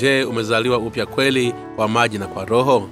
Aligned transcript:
je 0.00 0.24
umezaliwa 0.24 0.78
upya 0.78 1.06
kweli 1.06 1.54
kwa 1.76 1.88
maji 1.88 2.18
na 2.18 2.26
kwa 2.26 2.44
roho? 2.44 2.88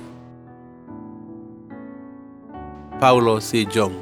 Paulo 3.00 3.40
c. 3.40 3.64
Jong. 3.66 3.92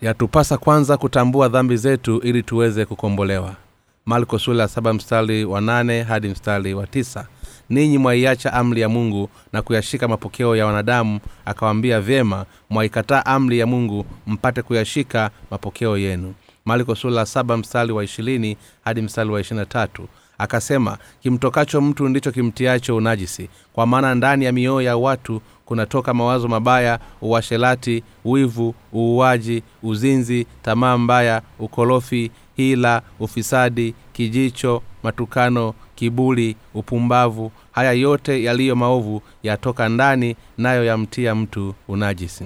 Yatupasa 0.00 0.58
kwanza 0.58 0.96
kutambua 0.96 1.48
dhambi 1.48 1.76
zetu 1.76 2.18
ili 2.20 2.42
tuweze 2.42 2.84
kukombolewa 2.86 3.63
marko 4.06 4.38
sula 4.38 4.62
ya 4.62 4.68
saba 4.68 4.92
mstari 4.94 5.44
wa 5.44 5.60
nane 5.60 6.02
hadi 6.02 6.28
mstari 6.28 6.74
wa 6.74 6.86
tisa. 6.86 7.26
Ninyi 7.70 7.98
mwaiacha 7.98 8.52
amri 8.52 8.80
ya 8.80 8.88
mungu 8.88 9.28
na 9.52 9.62
kuyashika 9.62 10.08
mapokeo 10.08 10.56
ya 10.56 10.66
wanadamu 10.66 11.20
akawaambia 11.44 12.00
vyema 12.00 12.46
mwaikataa 12.70 13.26
amri 13.26 13.58
ya 13.58 13.66
mungu 13.66 14.06
mpate 14.26 14.62
kuyashika 14.62 15.30
mapokeo 15.50 15.98
yenu. 15.98 16.34
Marko 16.64 16.94
sula 16.94 17.26
saba 17.26 17.56
mstari 17.56 17.92
wa 17.92 18.04
ishirini 18.04 18.56
hadi 18.84 19.02
mstari 19.02 19.30
wa 19.30 19.40
ishirina 19.40 19.66
tatu 19.66 20.08
akasema 20.38 20.98
kimtokacho 21.22 21.80
mtu 21.80 22.08
ndicho 22.08 22.32
kimtiacho 22.32 22.96
unajisi. 22.96 23.48
Kwa 23.72 23.86
maana 23.86 24.14
ndani 24.14 24.44
ya 24.44 24.52
mioyo 24.52 24.80
ya 24.82 24.96
watu 24.96 25.42
kunatoka 25.64 26.14
mawazo 26.14 26.48
mabaya 26.48 26.98
uwashelati 27.22 28.02
wivu 28.24 28.74
uuaji 28.94 29.62
uzinzi 29.82 30.46
tamaa 30.62 30.98
mbaya 30.98 31.42
ukorofi 31.58 32.30
hila 32.56 33.02
ufisadi 33.20 33.94
kijicho 34.12 34.82
matukano 35.02 35.74
kibuli 35.94 36.56
upumbavu. 36.74 37.52
Haya 37.72 37.92
yote 37.92 38.42
yaliyo 38.44 38.76
maovu 38.76 39.22
yatoka 39.42 39.88
ndani 39.88 40.36
nayo 40.58 40.84
yamtia 40.84 41.34
mtu 41.34 41.74
unajisi. 41.88 42.44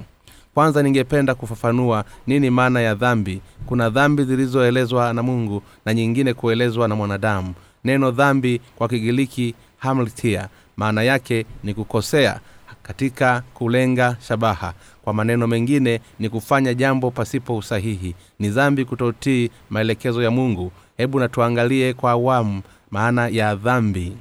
Kwanza 0.54 0.82
ningependa 0.82 1.34
kufafanua 1.34 2.04
nini 2.26 2.50
maana 2.50 2.80
ya 2.80 2.94
dhambi. 2.94 3.40
Kuna 3.66 3.90
dhambi 3.90 4.24
zilizoelezwa 4.24 5.12
na 5.12 5.22
mungu 5.22 5.62
na 5.84 5.94
nyingine 5.94 6.34
kuelezwa 6.34 6.88
na 6.88 6.94
mwanadamu 6.96 7.54
neno 7.84 8.10
dhambi 8.10 8.60
kwa 8.76 8.88
kigiriki 8.88 9.54
hamltia 9.78 10.48
maana 10.76 11.02
yake 11.02 11.46
ni 11.64 11.74
kukosea 11.74 12.40
katika 12.82 13.42
kulenga 13.54 14.16
shabaha. 14.28 14.74
Kwa 15.02 15.14
maneno 15.14 15.46
mengine 15.46 16.00
ni 16.18 16.28
kufanya 16.28 16.74
jambo 16.74 17.10
pasipo 17.10 17.56
usahihi. 17.56 18.14
Ni 18.38 18.48
dhambi 18.50 18.84
kutotii 18.84 19.50
maelekezo 19.70 20.22
ya 20.22 20.30
mungu. 20.30 20.72
Hebu 20.96 21.20
natuangalie 21.20 21.92
kwa 21.94 22.10
awamu 22.10 22.62
maana 22.90 23.28
ya 23.28 23.54
dhambi 23.54 24.16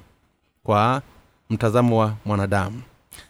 kwa 0.63 1.02
mtazamo 1.50 1.97
wa 2.00 2.13
mwanadamu. 2.25 2.81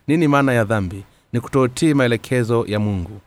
Nini 0.07 0.27
maana 0.27 0.53
ya 0.53 0.63
dhambi? 0.63 1.03
Ni 1.33 1.39
kutotii 1.39 1.93
maelekezo 1.93 2.65
ya 2.67 2.79
mungu 2.79 3.21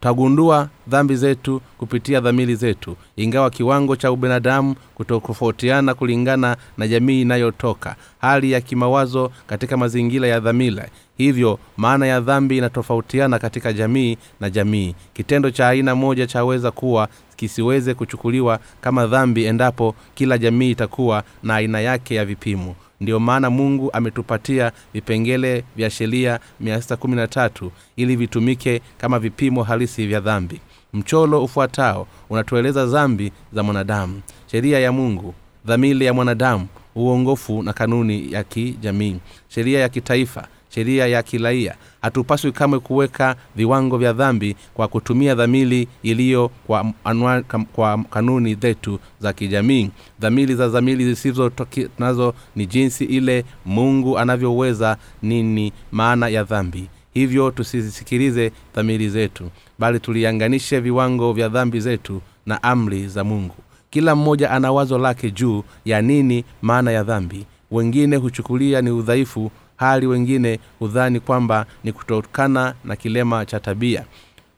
tagundua 0.00 0.68
dhambi 0.88 1.16
zetu 1.16 1.60
kupitia 1.78 2.20
dhamiri 2.20 2.54
zetu 2.54 2.96
ingawa 3.16 3.50
kiwango 3.50 3.96
cha 3.96 4.12
ubinadamu 4.12 4.74
kutotofautiana 4.94 5.94
kulingana 5.94 6.56
na 6.78 6.88
jamii 6.88 7.20
inayotoka. 7.22 7.96
Hali 8.20 8.52
ya 8.52 8.60
kimawazo 8.60 9.30
katika 9.46 9.76
mazingira 9.76 10.28
ya 10.28 10.40
dhamira. 10.40 10.88
Hivyo 11.16 11.58
maana 11.76 12.06
ya 12.06 12.20
dhambi 12.20 12.56
inatofautiana 12.58 13.38
katika 13.38 13.72
jamii 13.72 14.16
na 14.40 14.50
jamii. 14.50 14.94
Kitendo 15.14 15.50
cha 15.50 15.68
aina 15.68 15.94
moja 15.94 16.26
chaweza 16.26 16.70
kuwa 16.70 17.08
kisiweze 17.36 17.94
kuchukuliwa 17.94 18.58
kama 18.80 19.06
dhambi 19.06 19.44
endapo 19.44 19.94
kila 20.14 20.38
jamii 20.38 20.70
itakuwa 20.70 21.22
na 21.42 21.54
aina 21.54 21.80
yake 21.80 22.14
ya 22.14 22.24
vipimo 22.24 22.74
ndiyo 23.00 23.20
maana 23.20 23.50
mungu 23.50 23.90
ametupatia 23.92 24.72
vipengele 24.94 25.64
vya 25.76 25.90
sheria 25.90 26.40
613 26.64 27.70
ili 27.96 28.16
vitumike 28.16 28.82
kama 28.98 29.18
vipimo 29.18 29.62
halisi 29.62 30.06
vya 30.06 30.20
dhambi. 30.20 30.60
Mcholo 30.92 31.44
ufuatao 31.44 32.06
unatueleza 32.30 32.86
dhambi 32.86 33.32
za 33.52 33.62
mwanadamu 33.62 34.20
sheria 34.50 34.78
ya 34.80 34.92
mungu 34.92 35.34
dhamili 35.66 36.04
ya 36.04 36.14
mwanadamu 36.14 36.66
uongofu 36.94 37.62
na 37.62 37.72
kanuni 37.72 38.32
ya 38.32 38.44
kijamii 38.44 39.16
sheria 39.48 39.80
ya 39.80 39.88
kitaifa 39.88 40.48
sheria 40.74 41.06
ya 41.06 41.22
kiraia. 41.22 41.74
Hatupaswi 42.02 42.52
kamwe 42.52 42.78
kuweka 42.78 43.36
viwango 43.56 43.98
vya 43.98 44.12
dhambi 44.12 44.56
kwa 44.74 44.88
kutumia 44.88 45.34
dhamili 45.34 45.88
iliyo 46.02 46.50
kwa, 46.66 46.92
anwa, 47.04 47.42
kam, 47.42 47.64
kwa 47.64 47.98
kanuni 48.10 48.54
zetu 48.54 48.98
za 49.20 49.32
kijamii. 49.32 49.90
Dhamili 50.20 50.54
za 50.54 50.68
dhamili 50.68 51.04
zisizo 51.04 51.52
nazo 51.98 52.34
ni 52.56 52.66
jinsi 52.66 53.04
ile 53.04 53.44
mungu 53.66 54.18
anavyoweza 54.18 54.96
nini 55.22 55.72
maana 55.92 56.28
ya 56.28 56.44
dhambi. 56.44 56.88
Hivyo 57.14 57.50
tusisikilize 57.50 58.52
dhamiri 58.74 59.08
zetu 59.08 59.50
bali 59.78 60.00
tulianganishe 60.00 60.80
viwango 60.80 61.32
vya 61.32 61.48
dhambi 61.48 61.80
zetu 61.80 62.22
na 62.46 62.62
amri 62.62 63.08
za 63.08 63.24
mungu. 63.24 63.54
Kila 63.90 64.14
mmoja 64.16 64.50
ana 64.50 64.72
wazo 64.72 64.98
lake 64.98 65.30
juu 65.30 65.64
ya 65.84 66.02
nini 66.02 66.44
maana 66.62 66.90
ya 66.90 67.02
dhambi. 67.02 67.46
Wengine 67.70 68.16
huchukulia 68.16 68.82
ni 68.82 68.90
udhaifu 68.90 69.50
hali 69.80 70.06
wengine 70.06 70.58
hudhani 70.78 71.20
kwamba 71.20 71.66
ni 71.84 71.92
kutokana 71.92 72.74
na 72.84 72.96
kilema 72.96 73.46
cha 73.46 73.60
tabia. 73.60 74.04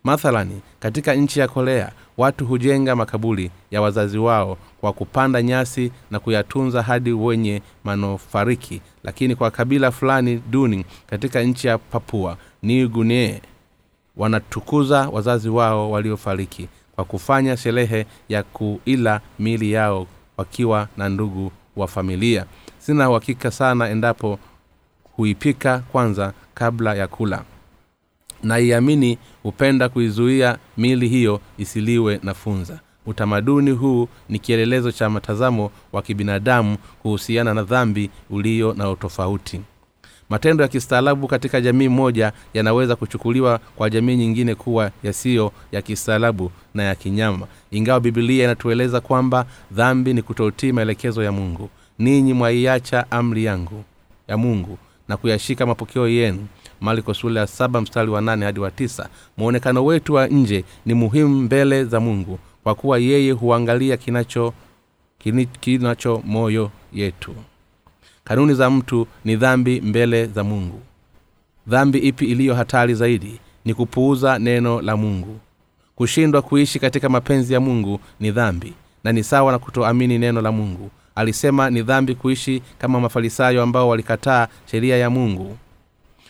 Mathalani 0.04 0.60
katika 0.80 1.14
nchi 1.14 1.40
ya 1.40 1.48
korea 1.48 1.92
watu 2.16 2.46
hujenga 2.46 2.96
makaburi 2.96 3.50
ya 3.70 3.82
wazazi 3.82 4.18
wao 4.18 4.58
kwa 4.80 4.92
kupanda 4.92 5.42
nyasi 5.42 5.92
na 6.10 6.18
kuyatunza 6.20 6.82
hadi 6.82 7.12
wenye 7.12 7.62
manofariki. 7.84 8.80
Lakini 9.04 9.34
kwa 9.36 9.50
kabila 9.50 9.90
fulani 9.90 10.42
duni 10.50 10.84
katika 11.06 11.42
nchi 11.42 11.66
ya 11.66 11.78
papua 11.78 12.36
new 12.62 12.88
guinea 12.88 13.40
wanatukuza 14.16 15.08
wazazi 15.08 15.48
wao 15.48 15.90
waliofariki 15.90 16.68
kwa 16.94 17.04
kufanya 17.04 17.56
sherehe 17.56 18.06
ya 18.28 18.42
kuila 18.42 19.20
mili 19.38 19.72
yao 19.72 20.06
wakiwa 20.36 20.88
na 20.96 21.08
ndugu 21.08 21.52
wa 21.76 21.88
familia. 21.88 22.46
Sina 22.78 23.10
uhakika 23.10 23.50
sana 23.50 23.88
endapo 23.88 24.38
huipika 25.16 25.78
kwanza 25.78 26.32
kabla 26.54 26.94
ya 26.94 27.06
kula. 27.08 27.42
Naiamini 28.42 29.18
hupenda 29.42 29.88
kuizuia 29.88 30.58
mili 30.76 31.08
hiyo 31.08 31.40
isiliwe 31.58 32.20
na 32.22 32.34
funza. 32.34 32.80
Utamaduni 33.06 33.70
huu 33.70 34.08
ni 34.28 34.38
kielelezo 34.38 34.92
cha 34.92 35.10
mtazamo 35.10 35.70
wa 35.92 36.02
kibinadamu 36.02 36.76
kuhusiana 37.02 37.54
na 37.54 37.62
dhambi 37.62 38.10
ulio 38.30 38.74
na 38.74 38.90
utofauti. 38.90 39.60
Matendo 40.28 40.62
ya 40.62 40.68
kistaarabu 40.68 41.26
katika 41.28 41.60
jamii 41.60 41.88
moja 41.88 42.32
yanaweza 42.54 42.96
kuchukuliwa 42.96 43.58
kwa 43.76 43.90
jamii 43.90 44.16
nyingine 44.16 44.54
kuwa 44.54 44.90
yasiyo 45.02 45.52
ya 45.72 45.82
kistaarabu 45.82 46.50
na 46.74 46.82
ya 46.82 46.94
kinyama. 46.94 47.46
Ingawa 47.70 48.00
bibilia 48.00 48.44
inatueleza 48.44 49.00
kwamba 49.00 49.46
dhambi 49.72 50.14
ni 50.14 50.22
kutotii 50.22 50.72
maelekezo 50.72 51.22
ya 51.22 51.32
mungu. 51.32 51.70
Ninyi 51.98 52.32
mwaiacha 52.32 53.10
amri 53.10 53.44
yangu 53.44 53.84
ya 54.28 54.36
mungu 54.36 54.78
na 55.12 55.16
kuyashika 55.16 55.66
mapokeo 55.66 56.08
yenu. 56.08 56.46
Marko 56.80 57.14
sula 57.14 57.40
ya 57.40 57.46
saba 57.46 57.80
mstari 57.80 58.10
wa 58.10 58.20
nane 58.20 58.44
hadi 58.46 58.60
wa 58.60 58.70
tisa. 58.70 59.08
Mwonekano 59.36 59.84
wetu 59.84 60.14
wa 60.14 60.26
nje 60.26 60.64
ni 60.86 60.94
muhimu 60.94 61.28
mbele 61.42 61.84
za 61.84 62.00
mungu 62.00 62.38
kwa 62.64 62.74
kuwa 62.74 62.98
yeye 62.98 63.32
huangalia 63.32 63.96
kinacho 63.96 64.52
kinacho 65.60 66.22
moyo 66.26 66.70
yetu. 66.92 67.34
Kanuni 68.24 68.54
za 68.54 68.70
mtu 68.70 69.06
ni 69.24 69.36
dhambi 69.36 69.80
mbele 69.80 70.26
za 70.26 70.44
mungu. 70.44 70.80
Dhambi 71.66 71.98
ipi 71.98 72.24
iliyo 72.24 72.54
hatari 72.54 72.94
zaidi? 72.94 73.40
Ni 73.64 73.74
kupuuza 73.74 74.38
neno 74.38 74.80
la 74.82 74.96
mungu. 74.96 75.40
Kushindwa 75.94 76.42
kuishi 76.42 76.78
katika 76.78 77.08
mapenzi 77.08 77.52
ya 77.54 77.60
mungu 77.60 78.00
ni 78.20 78.30
dhambi 78.30 78.72
na 79.04 79.12
ni 79.12 79.24
sawa 79.24 79.52
na 79.52 79.58
kutoamini 79.58 80.18
neno 80.18 80.40
la 80.40 80.52
mungu 80.52 80.90
alisema 81.14 81.70
ni 81.70 81.82
dhambi 81.82 82.14
kuishi 82.14 82.62
kama 82.78 83.00
mafarisayo 83.00 83.62
ambao 83.62 83.88
walikataa 83.88 84.48
sheria 84.70 84.96
ya 84.96 85.10
mungu 85.10 85.56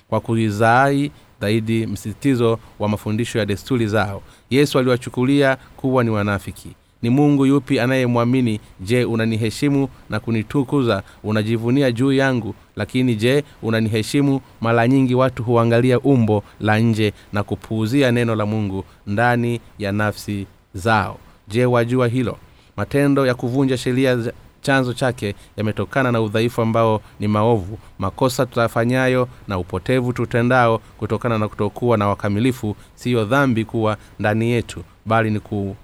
kwa 0.09 0.21
kuizaai 0.21 1.11
zaidi 1.41 1.87
msisitizo 1.87 2.59
wa 2.79 2.89
mafundisho 2.89 3.39
ya 3.39 3.47
desturi 3.47 3.87
zao. 3.87 4.23
Yesu 4.51 4.79
aliwachukulia 4.79 5.57
kuwa 5.77 6.05
ni 6.05 6.11
wanafiki. 6.11 6.69
Ni 7.03 7.11
mungu 7.11 7.47
yupi 7.47 7.81
anayemwamini? 7.81 8.61
Je 8.81 9.05
unaniheshimu 9.05 9.89
na 10.11 10.21
kunitukuza? 10.21 11.03
Unajivunia 11.25 11.93
juu 11.93 12.13
yangu 12.13 12.55
lakini 12.77 13.15
je 13.17 13.45
unaniheshimu? 13.63 14.41
Mara 14.61 14.89
nyingi 14.89 15.15
watu 15.15 15.43
huangalia 15.43 16.01
umbo 16.01 16.45
la 16.61 16.79
nje 16.79 17.13
na 17.33 17.43
kupuuzia 17.43 18.13
neno 18.13 18.35
la 18.35 18.47
mungu 18.47 18.85
ndani 19.07 19.61
ya 19.79 19.93
nafsi 19.93 20.47
zao. 20.75 21.19
Je 21.49 21.65
wajua 21.67 22.09
hilo? 22.09 22.39
Matendo 22.77 23.27
ya 23.27 23.35
kuvunja 23.35 23.77
sheria 23.77 24.19
chanzo 24.63 24.93
chake 24.93 25.35
yametokana 25.57 26.13
na 26.13 26.21
udhaifu 26.21 26.63
ambao 26.63 27.01
ni 27.21 27.29
maovu 27.29 27.79
makosa 27.99 28.47
tutafanyayo 28.47 29.29
na 29.49 29.59
upotevu 29.59 30.13
tutendao 30.13 30.79
kutokana 30.79 31.39
na 31.39 31.49
kutokuwa 31.49 31.97
na 31.97 32.09
wakamilifu 32.09 32.77
siyo 32.95 33.25
dhambi 33.25 33.65
kuwa 33.65 33.97
ndani 34.19 34.51
yetu 34.51 34.85
bali 35.07 35.31
ni 35.31 35.41
ku 35.41 35.77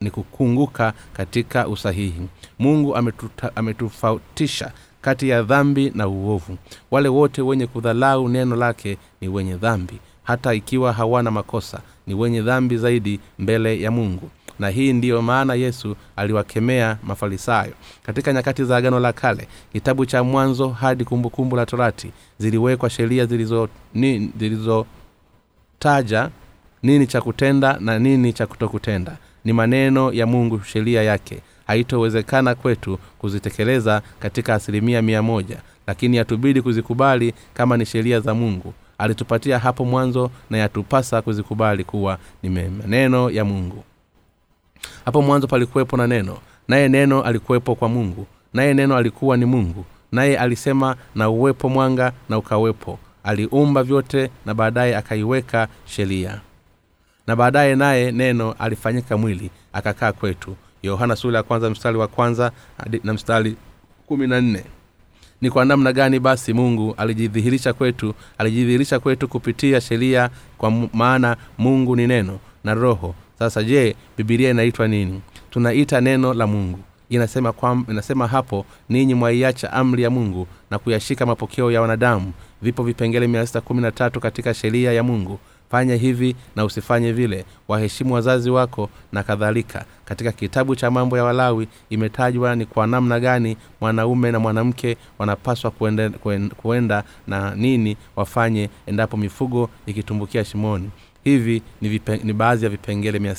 ni 0.00 0.10
kukunguka 0.10 0.92
katika 1.12 1.68
usahihi. 1.68 2.22
Mungu 2.58 2.96
ametuta, 2.96 3.56
ametufautisha 3.56 4.72
kati 5.00 5.28
ya 5.28 5.42
dhambi 5.42 5.92
na 5.94 6.08
uovu. 6.08 6.56
Wale 6.90 7.08
wote 7.08 7.42
wenye 7.42 7.66
kudhalau 7.66 8.28
neno 8.28 8.56
lake 8.56 8.98
ni 9.20 9.28
wenye 9.28 9.54
dhambi. 9.56 9.98
Hata 10.22 10.54
ikiwa 10.54 10.92
hawana 10.92 11.30
makosa 11.30 11.80
ni 12.06 12.14
wenye 12.14 12.42
dhambi 12.42 12.76
zaidi 12.76 13.20
mbele 13.38 13.80
ya 13.80 13.90
mungu 13.90 14.30
na 14.60 14.68
hii 14.68 14.92
ndiyo 14.92 15.22
maana 15.22 15.54
yesu 15.54 15.96
aliwakemea 16.16 16.96
mafarisayo. 17.02 17.72
Katika 18.02 18.32
nyakati 18.32 18.64
za 18.64 18.76
agano 18.76 19.00
la 19.00 19.12
kale 19.12 19.48
kitabu 19.72 20.06
cha 20.06 20.24
mwanzo 20.24 20.68
hadi 20.68 21.04
kumbukumbu 21.04 21.30
kumbu 21.36 21.56
la 21.56 21.66
torati 21.66 22.10
ziliwekwa 22.38 22.90
sheria 22.90 23.26
zilizotaja 23.26 24.28
zilizo 24.38 24.86
nini 26.82 27.06
cha 27.06 27.20
kutenda 27.20 27.76
na 27.80 27.98
nini 27.98 28.32
cha 28.32 28.46
kutokutenda. 28.46 29.16
Ni 29.44 29.52
maneno 29.52 30.12
ya 30.12 30.26
mungu 30.26 30.60
sheria 30.64 31.02
yake. 31.02 31.40
Haitowezekana 31.66 32.54
kwetu 32.54 32.98
kuzitekeleza 33.18 34.02
katika 34.18 34.54
asilimia 34.54 35.02
mia 35.02 35.22
moja 35.22 35.56
lakini 35.86 36.16
yatubidi 36.16 36.62
kuzikubali 36.62 37.34
kama 37.54 37.76
ni 37.76 37.86
sheria 37.86 38.20
za 38.20 38.34
mungu. 38.34 38.74
Alitupatia 38.98 39.58
hapo 39.58 39.84
mwanzo 39.84 40.30
na 40.50 40.58
yatupasa 40.58 41.22
kuzikubali 41.22 41.84
kuwa 41.84 42.18
ni 42.42 42.48
maneno 42.50 43.30
ya 43.30 43.44
mungu 43.44 43.84
hapo 45.04 45.22
mwanzo 45.22 45.46
palikuwepo 45.46 45.96
na 45.96 46.06
neno. 46.06 46.38
Naye 46.68 46.88
neno 46.88 47.22
alikuwepo 47.22 47.74
kwa 47.74 47.88
mungu. 47.88 48.26
Naye 48.54 48.74
neno 48.74 48.96
alikuwa 48.96 49.36
ni 49.36 49.44
mungu. 49.44 49.84
Naye 50.12 50.38
alisema 50.38 50.96
na 51.14 51.30
uwepo 51.30 51.68
mwanga 51.68 52.12
na 52.28 52.38
ukawepo. 52.38 52.98
Aliumba 53.24 53.82
vyote 53.82 54.30
na 54.46 54.54
baadaye 54.54 54.96
akaiweka 54.96 55.68
sheria. 55.84 56.40
Na 57.26 57.36
baadaye 57.36 57.76
naye 57.76 58.12
neno 58.12 58.54
alifanyika 58.58 59.16
mwili 59.16 59.50
akakaa 59.72 60.12
kwetu. 60.12 60.56
Yohana 60.82 61.16
ya 61.32 61.42
kwanza 61.42 61.70
mstari 61.70 61.98
wa 61.98 62.08
kwanza 62.08 62.52
na 63.04 63.12
mstari 63.14 63.56
kumi 64.06 64.26
na 64.26 64.40
nne. 64.40 64.64
Ni 65.40 65.50
kwa 65.50 65.64
namna 65.64 65.92
gani 65.92 66.20
basi 66.20 66.52
mungu 66.52 66.94
alijidhihirisha 66.96 67.72
kwetu 67.72 68.14
alijidhihirisha 68.38 69.00
kwetu 69.00 69.28
kupitia 69.28 69.80
sheria 69.80 70.30
kwa 70.58 70.70
maana 70.92 71.36
mungu 71.58 71.96
ni 71.96 72.06
neno 72.06 72.38
na 72.64 72.74
roho 72.74 73.14
sasa 73.40 73.62
je 73.62 73.96
bibilia 74.16 74.50
inaitwa 74.50 74.88
nini? 74.88 75.20
Tunaita 75.50 76.00
neno 76.00 76.34
la 76.34 76.46
mungu. 76.46 76.78
Inasema, 77.08 77.52
kwa, 77.52 77.82
inasema 77.88 78.26
hapo 78.26 78.66
ninyi 78.88 79.14
mwaiacha 79.14 79.72
amri 79.72 80.02
ya 80.02 80.10
mungu 80.10 80.46
na 80.70 80.78
kuyashika 80.78 81.26
mapokeo 81.26 81.70
ya 81.70 81.80
wanadamu. 81.80 82.32
Vipo 82.62 82.82
vipengele 82.82 83.26
mia 83.26 83.46
katika 84.20 84.54
sheria 84.54 84.92
ya 84.92 85.02
mungu. 85.02 85.38
Fanya 85.70 85.94
hivi 85.94 86.36
na 86.56 86.64
usifanye 86.64 87.12
vile. 87.12 87.44
Waheshimu 87.68 88.14
wazazi 88.14 88.50
wako 88.50 88.90
na 89.12 89.22
kadhalika. 89.22 89.84
Katika 90.04 90.32
kitabu 90.32 90.76
cha 90.76 90.90
mambo 90.90 91.16
ya 91.16 91.24
walawi 91.24 91.68
imetajwa 91.90 92.56
ni 92.56 92.66
kwa 92.66 92.86
namna 92.86 93.20
gani 93.20 93.56
mwanaume 93.80 94.30
na 94.32 94.38
mwanamke 94.38 94.96
wanapaswa 95.18 95.70
kuenda, 95.70 96.10
kuenda 96.56 97.04
na 97.26 97.54
nini 97.54 97.96
wafanye 98.16 98.70
endapo 98.86 99.16
mifugo 99.16 99.70
ikitumbukia 99.86 100.44
shimoni 100.44 100.90
hivi 101.24 101.62
ni, 101.80 102.00
ni 102.24 102.32
baadhi 102.32 102.64
ya 102.64 102.70
vipengele 102.70 103.18
mia 103.18 103.36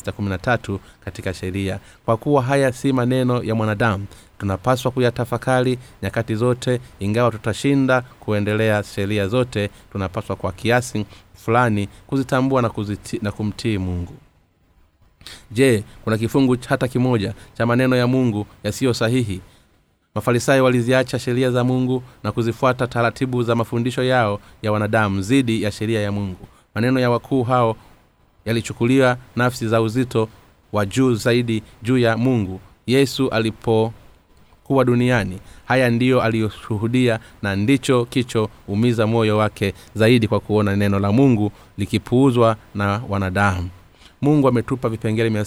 katika 1.05 1.33
sheria. 1.33 1.79
Kwa 2.05 2.17
kuwa 2.17 2.43
haya 2.43 2.71
si 2.71 2.93
maneno 2.93 3.43
ya 3.43 3.55
mwanadamu 3.55 4.05
tunapaswa 4.37 4.91
kuyatafakari 4.91 5.79
nyakati 6.03 6.35
zote 6.35 6.79
ingawa 6.99 7.31
tutashinda 7.31 8.01
kuendelea 8.01 8.83
sheria 8.83 9.27
zote 9.27 9.69
tunapaswa 9.91 10.35
kwa 10.35 10.51
kiasi 10.51 11.05
fulani 11.33 11.87
kuzitambua 12.07 12.61
na, 12.61 12.69
kuziti, 12.69 13.19
na 13.21 13.31
kumtii 13.31 13.77
mungu. 13.77 14.13
Je 15.51 15.83
kuna 16.03 16.17
kifungu 16.17 16.57
hata 16.69 16.87
kimoja 16.87 17.33
cha 17.53 17.65
maneno 17.65 17.95
ya 17.95 18.07
mungu 18.07 18.45
yasiyo 18.63 18.93
sahihi? 18.93 19.41
Mafarisayo 20.15 20.63
waliziacha 20.63 21.19
sheria 21.19 21.51
za 21.51 21.63
mungu 21.63 22.03
na 22.23 22.31
kuzifuata 22.31 22.87
taratibu 22.87 23.43
za 23.43 23.55
mafundisho 23.55 24.03
yao 24.03 24.39
ya 24.61 24.71
wanadamu 24.71 25.21
zidi 25.21 25.63
ya 25.63 25.71
sheria 25.71 26.01
ya 26.01 26.11
mungu 26.11 26.47
maneno 26.75 26.99
ya 26.99 27.09
wakuu 27.09 27.43
hao 27.43 27.75
yalichukuliwa 28.45 29.17
nafsi 29.35 29.67
za 29.67 29.81
uzito 29.81 30.29
wa 30.73 30.85
juu 30.85 31.13
zaidi 31.13 31.63
juu 31.83 31.97
ya 31.97 32.17
mungu 32.17 32.59
yesu 32.87 33.29
alipokuwa 33.29 34.85
duniani. 34.85 35.39
Haya 35.65 35.89
ndiyo 35.89 36.21
aliyoshuhudia 36.21 37.19
na 37.41 37.55
ndicho 37.55 38.05
kichoumiza 38.05 39.07
moyo 39.07 39.37
wake 39.37 39.73
zaidi 39.95 40.27
kwa 40.27 40.39
kuona 40.39 40.75
neno 40.75 40.99
la 40.99 41.11
mungu 41.11 41.51
likipuuzwa 41.77 42.55
na 42.75 43.01
wanadamu 43.09 43.69
mungu 44.21 44.47
ametupa 44.47 44.89
vipengele 44.89 45.29
mia 45.29 45.45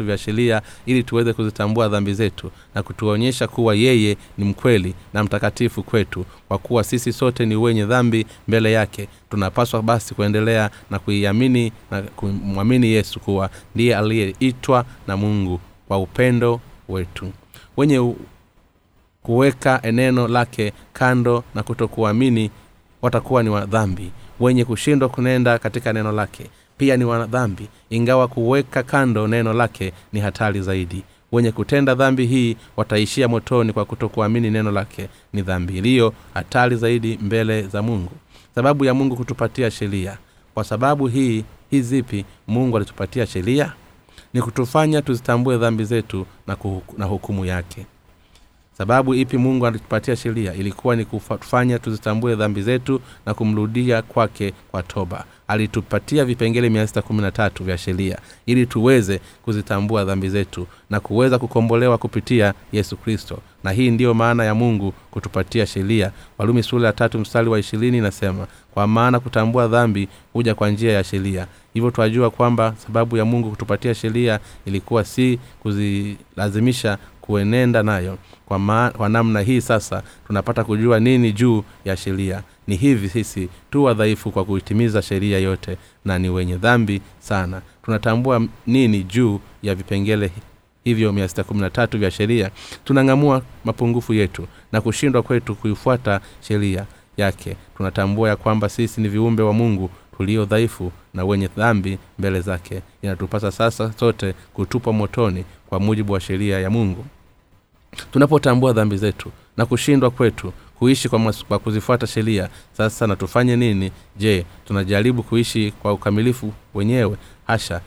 vya 0.00 0.18
sheria 0.18 0.62
ili 0.86 1.02
tuweze 1.02 1.32
kuzitambua 1.32 1.88
dhambi 1.88 2.14
zetu 2.14 2.50
na 2.74 2.82
kutuonyesha 2.82 3.48
kuwa 3.48 3.74
yeye 3.74 4.16
ni 4.38 4.44
mkweli 4.44 4.94
na 5.12 5.24
mtakatifu 5.24 5.82
kwetu. 5.82 6.24
Kwa 6.48 6.58
kuwa 6.58 6.84
sisi 6.84 7.12
sote 7.12 7.46
ni 7.46 7.56
wenye 7.56 7.84
dhambi 7.84 8.26
mbele 8.48 8.72
yake 8.72 9.08
tunapaswa 9.30 9.82
basi 9.82 10.14
kuendelea 10.14 10.70
na 10.90 10.98
kuiamini 10.98 11.72
na 11.90 12.02
kumwamini 12.02 12.86
yesu 12.86 13.20
kuwa 13.20 13.50
ndiye 13.74 13.96
aliyeitwa 13.96 14.84
na 15.06 15.16
mungu 15.16 15.60
kwa 15.88 15.98
upendo 15.98 16.60
wetu. 16.88 17.32
Wenye 17.76 18.14
kuweka 19.22 19.80
eneno 19.82 20.28
lake 20.28 20.72
kando 20.92 21.44
na 21.54 21.62
kutokuamini 21.62 22.50
watakuwa 23.02 23.42
ni 23.42 23.48
wadhambi 23.48 24.10
wenye 24.40 24.64
kushindwa 24.64 25.08
kunenda 25.08 25.58
katika 25.58 25.92
neno 25.92 26.12
lake 26.12 26.50
pia 26.78 26.96
ni 26.96 27.04
wadhambi 27.04 27.68
ingawa 27.90 28.28
kuweka 28.28 28.82
kando 28.82 29.26
neno 29.28 29.52
lake 29.52 29.92
ni 30.12 30.20
hatari 30.20 30.60
zaidi. 30.62 31.02
Wenye 31.32 31.52
kutenda 31.52 31.94
dhambi 31.94 32.26
hii 32.26 32.56
wataishia 32.76 33.28
motoni 33.28 33.72
kwa 33.72 33.84
kutokuamini 33.84 34.50
neno 34.50 34.70
lake. 34.70 35.08
Ni 35.32 35.42
dhambi 35.42 35.78
iliyo 35.78 36.12
hatari 36.34 36.76
zaidi 36.76 37.18
mbele 37.22 37.62
za 37.62 37.82
mungu. 37.82 38.12
Sababu 38.54 38.84
ya 38.84 38.94
mungu 38.94 39.16
kutupatia 39.16 39.70
sheria. 39.70 40.18
Kwa 40.54 40.64
sababu 40.64 41.06
hii 41.06 41.44
hii 41.70 41.80
zipi 41.80 42.24
mungu 42.46 42.76
alitupatia 42.76 43.26
sheria? 43.26 43.72
Ni 44.34 44.42
kutufanya 44.42 45.02
tuzitambue 45.02 45.58
dhambi 45.58 45.84
zetu 45.84 46.26
na, 46.46 46.56
na 46.98 47.04
hukumu 47.04 47.44
yake. 47.44 47.86
Sababu 48.78 49.14
ipi 49.14 49.38
mungu 49.38 49.66
alitupatia 49.66 50.16
sheria? 50.16 50.54
Ilikuwa 50.54 50.96
ni 50.96 51.04
kutufanya 51.04 51.78
tuzitambue 51.78 52.34
dhambi 52.36 52.62
zetu 52.62 53.00
na 53.26 53.34
kumrudia 53.34 54.02
kwake 54.02 54.52
kwa 54.70 54.82
toba 54.82 55.24
alitupatia 55.48 56.24
vipengele 56.24 56.70
mia 56.70 56.86
vya 57.64 57.78
sheria 57.78 58.18
ili 58.46 58.66
tuweze 58.66 59.20
kuzitambua 59.44 60.04
dhambi 60.04 60.28
zetu 60.28 60.66
na 60.90 61.00
kuweza 61.00 61.38
kukombolewa 61.38 61.98
kupitia 61.98 62.54
yesu 62.72 62.96
kristo. 62.96 63.38
Na 63.64 63.70
hii 63.70 63.90
ndiyo 63.90 64.14
maana 64.14 64.44
ya 64.44 64.54
mungu 64.54 64.92
kutupatia 65.10 65.66
sheria. 65.66 66.10
Walumi 66.38 66.62
sura 66.62 66.86
ya 66.86 66.92
tatu 66.92 67.18
mstari 67.18 67.48
wa 67.48 67.58
ishirini 67.58 67.98
inasema 67.98 68.46
kwa 68.74 68.86
maana 68.86 69.20
kutambua 69.20 69.68
dhambi 69.68 70.08
huja 70.32 70.54
kwa 70.54 70.70
njia 70.70 70.92
ya 70.92 71.04
sheria. 71.04 71.46
Hivyo 71.74 71.90
twajua 71.90 72.30
kwamba 72.30 72.74
sababu 72.86 73.16
ya 73.16 73.24
mungu 73.24 73.50
kutupatia 73.50 73.94
sheria 73.94 74.40
ilikuwa 74.66 75.04
si 75.04 75.38
kuzilazimisha 75.62 76.98
kuenenda 77.26 77.82
nayo 77.82 78.18
kwa, 78.46 78.58
ma, 78.58 78.90
kwa 78.96 79.08
namna 79.08 79.40
hii 79.40 79.60
sasa 79.60 80.02
tunapata 80.26 80.64
kujua 80.64 81.00
nini 81.00 81.32
juu 81.32 81.64
ya 81.84 81.96
sheria. 81.96 82.42
Ni 82.66 82.76
hivi 82.76 83.08
sisi 83.08 83.48
tu 83.70 83.84
wadhaifu 83.84 84.30
kwa 84.30 84.44
kuitimiza 84.44 85.02
sheria 85.02 85.38
yote 85.38 85.76
na 86.04 86.18
ni 86.18 86.28
wenye 86.28 86.56
dhambi 86.56 87.00
sana. 87.18 87.62
Tunatambua 87.82 88.46
nini 88.66 89.02
juu 89.02 89.40
ya 89.62 89.74
vipengele 89.74 90.30
hivyo 90.84 91.12
613 91.12 91.98
vya 91.98 92.10
sheria. 92.10 92.50
Tunang'amua 92.84 93.42
mapungufu 93.64 94.14
yetu 94.14 94.46
na 94.72 94.80
kushindwa 94.80 95.22
kwetu 95.22 95.54
kuifuata 95.54 96.20
sheria 96.40 96.86
yake. 97.16 97.56
Tunatambua 97.76 98.28
ya 98.28 98.36
kwamba 98.36 98.68
sisi 98.68 99.00
ni 99.00 99.08
viumbe 99.08 99.42
wa 99.42 99.52
mungu 99.52 99.90
tulio 100.16 100.44
dhaifu 100.44 100.92
na 101.14 101.24
wenye 101.24 101.48
dhambi 101.56 101.98
mbele 102.18 102.40
zake. 102.40 102.82
Inatupasa 103.02 103.50
sasa 103.52 103.92
sote 103.92 104.34
kutupwa 104.54 104.92
motoni 104.92 105.44
kwa 105.66 105.80
mujibu 105.80 106.12
wa 106.12 106.20
sheria 106.20 106.60
ya 106.60 106.70
mungu 106.70 107.04
tunapotambua 108.12 108.72
dhambi 108.72 108.96
zetu 108.96 109.30
na 109.56 109.66
kushindwa 109.66 110.10
kwetu 110.10 110.52
kuishi 110.78 111.08
kwa, 111.08 111.18
mas, 111.18 111.44
kwa 111.44 111.58
kuzifuata 111.58 112.06
sheria 112.06 112.48
sasa 112.76 113.06
na 113.06 113.16
tufanye 113.16 113.56
nini? 113.56 113.92
Je 114.16 114.44
tunajaribu 114.64 115.22
kuishi 115.22 115.70
kwa 115.82 115.92
ukamilifu 115.92 116.52
wenyewe 116.74 117.16
hasha 117.46 117.80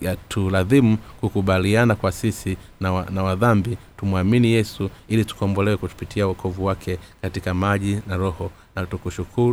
yatuladhimu 0.00 0.90
ya 0.90 0.96
kukubaliana 1.20 1.94
kwa 1.94 2.12
sisi 2.12 2.56
na, 2.80 2.92
wa, 2.92 3.06
na 3.10 3.22
wadhambi 3.22 3.78
tumwamini 3.96 4.48
yesu 4.52 4.90
ili 5.08 5.24
tukombolewe 5.24 5.76
kupitia 5.76 6.26
uokovu 6.26 6.64
wake 6.64 6.98
katika 7.22 7.54
maji 7.54 7.98
na 8.06 8.16
roho 8.16 8.50
na 8.76 8.86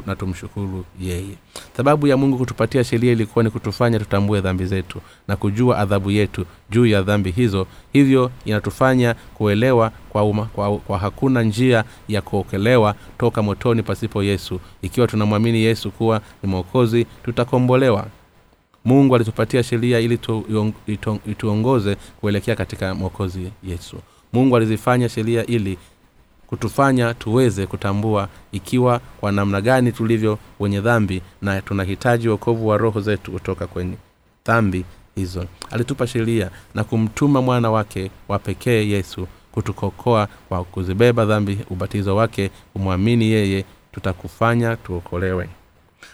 na 0.05 0.15
tumshukuru 0.15 0.85
yeye. 1.01 1.35
Sababu 1.77 2.07
ya 2.07 2.17
mungu 2.17 2.37
kutupatia 2.37 2.83
sheria 2.83 3.11
ilikuwa 3.11 3.43
ni 3.43 3.49
kutufanya 3.49 3.99
tutambue 3.99 4.41
dhambi 4.41 4.65
zetu 4.65 5.01
na 5.27 5.35
kujua 5.35 5.77
adhabu 5.77 6.11
yetu 6.11 6.45
juu 6.69 6.85
ya 6.85 7.01
dhambi 7.01 7.31
hizo. 7.31 7.67
Hivyo 7.93 8.31
inatufanya 8.45 9.13
kuelewa 9.33 9.91
kwa, 10.09 10.23
uma, 10.23 10.45
kwa, 10.45 10.77
kwa 10.77 10.97
hakuna 10.99 11.43
njia 11.43 11.83
ya 12.07 12.21
kuokelewa 12.21 12.95
toka 13.17 13.41
motoni 13.41 13.83
pasipo 13.83 14.23
yesu. 14.23 14.59
Ikiwa 14.81 15.07
tunamwamini 15.07 15.59
yesu 15.59 15.91
kuwa 15.91 16.21
ni 16.43 16.49
mwokozi 16.49 17.05
tutakombolewa. 17.25 18.07
Mungu 18.85 19.15
alitupatia 19.15 19.63
sheria 19.63 19.99
ili 19.99 20.19
ituongoze 21.25 21.95
kuelekea 22.21 22.55
katika 22.55 22.95
mwokozi 22.95 23.51
yesu. 23.63 23.97
Mungu 24.33 24.55
alizifanya 24.57 25.09
sheria 25.09 25.45
ili 25.45 25.77
kutufanya 26.47 27.13
tuweze 27.13 27.65
kutambua 27.67 28.27
ikiwa 28.51 28.99
kwa 29.19 29.31
namna 29.31 29.61
gani 29.61 29.91
tulivyo 29.91 30.39
wenye 30.59 30.81
dhambi 30.81 31.21
na 31.41 31.61
tunahitaji 31.61 32.29
wokovu 32.29 32.67
wa 32.67 32.77
roho 32.77 33.01
zetu 33.01 33.31
kutoka 33.31 33.67
kwenye 33.67 33.95
dhambi 34.45 34.85
hizo. 35.15 35.45
Alitupa 35.71 36.07
sheria 36.07 36.49
na 36.75 36.83
kumtuma 36.83 37.41
mwana 37.41 37.71
wake 37.71 38.11
wa 38.27 38.39
pekee 38.39 38.87
yesu 38.89 39.27
kutukokoa 39.51 40.27
kwa 40.49 40.63
kuzibeba 40.63 41.25
dhambi 41.25 41.59
ubatizo 41.69 42.15
wake 42.15 42.51
kumwamini 42.73 43.25
yeye 43.31 43.65
tutakufanya 43.91 44.75
tuokolewe 44.75 45.49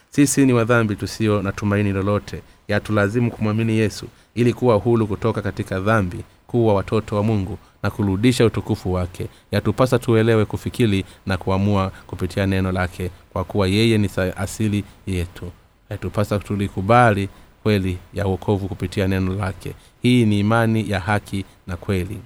sisi 0.10 0.46
ni 0.46 0.54
wadhambi 0.54 0.96
tusio 0.96 1.42
na 1.42 1.52
tumaini 1.52 1.92
lolote. 1.92 2.42
Yatulazimu 2.68 3.32
kumwamini 3.32 3.78
yesu 3.78 4.06
ili 4.36 4.54
kuwa 4.54 4.76
hulu 4.76 5.08
kutoka 5.08 5.42
katika 5.42 5.80
dhambi 5.80 6.24
kuwa 6.48 6.74
watoto 6.74 7.16
wa 7.16 7.24
mungu 7.24 7.58
na 7.84 7.90
kurudisha 7.90 8.46
utukufu 8.46 8.94
wake. 8.94 9.28
Yatupasa 9.52 10.00
tuelewe 10.00 10.46
kufikiri 10.46 11.06
na 11.26 11.38
kuamua 11.38 11.92
kupitia 12.08 12.46
neno 12.46 12.72
lake 12.72 13.12
kwa 13.34 13.44
kuwa 13.44 13.68
yeye 13.68 13.98
ni 13.98 14.10
asili 14.36 14.84
yetu. 15.08 15.52
Yatupasa 15.90 16.40
tulikubali 16.40 17.30
kweli 17.64 17.98
ya 18.14 18.28
uokovu 18.28 18.68
kupitia 18.68 19.08
neno 19.08 19.34
lake. 19.34 19.74
Hii 20.02 20.26
ni 20.26 20.40
imani 20.40 20.90
ya 20.90 21.00
haki 21.00 21.46
na 21.68 21.78
kweli. 21.78 22.20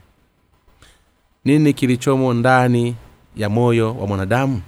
Nini 1.45 1.73
kilichomo 1.73 2.33
ndani 2.33 2.95
ya 3.35 3.49
moyo 3.49 3.95
wa 3.95 4.07
mwanadamu? 4.07 4.61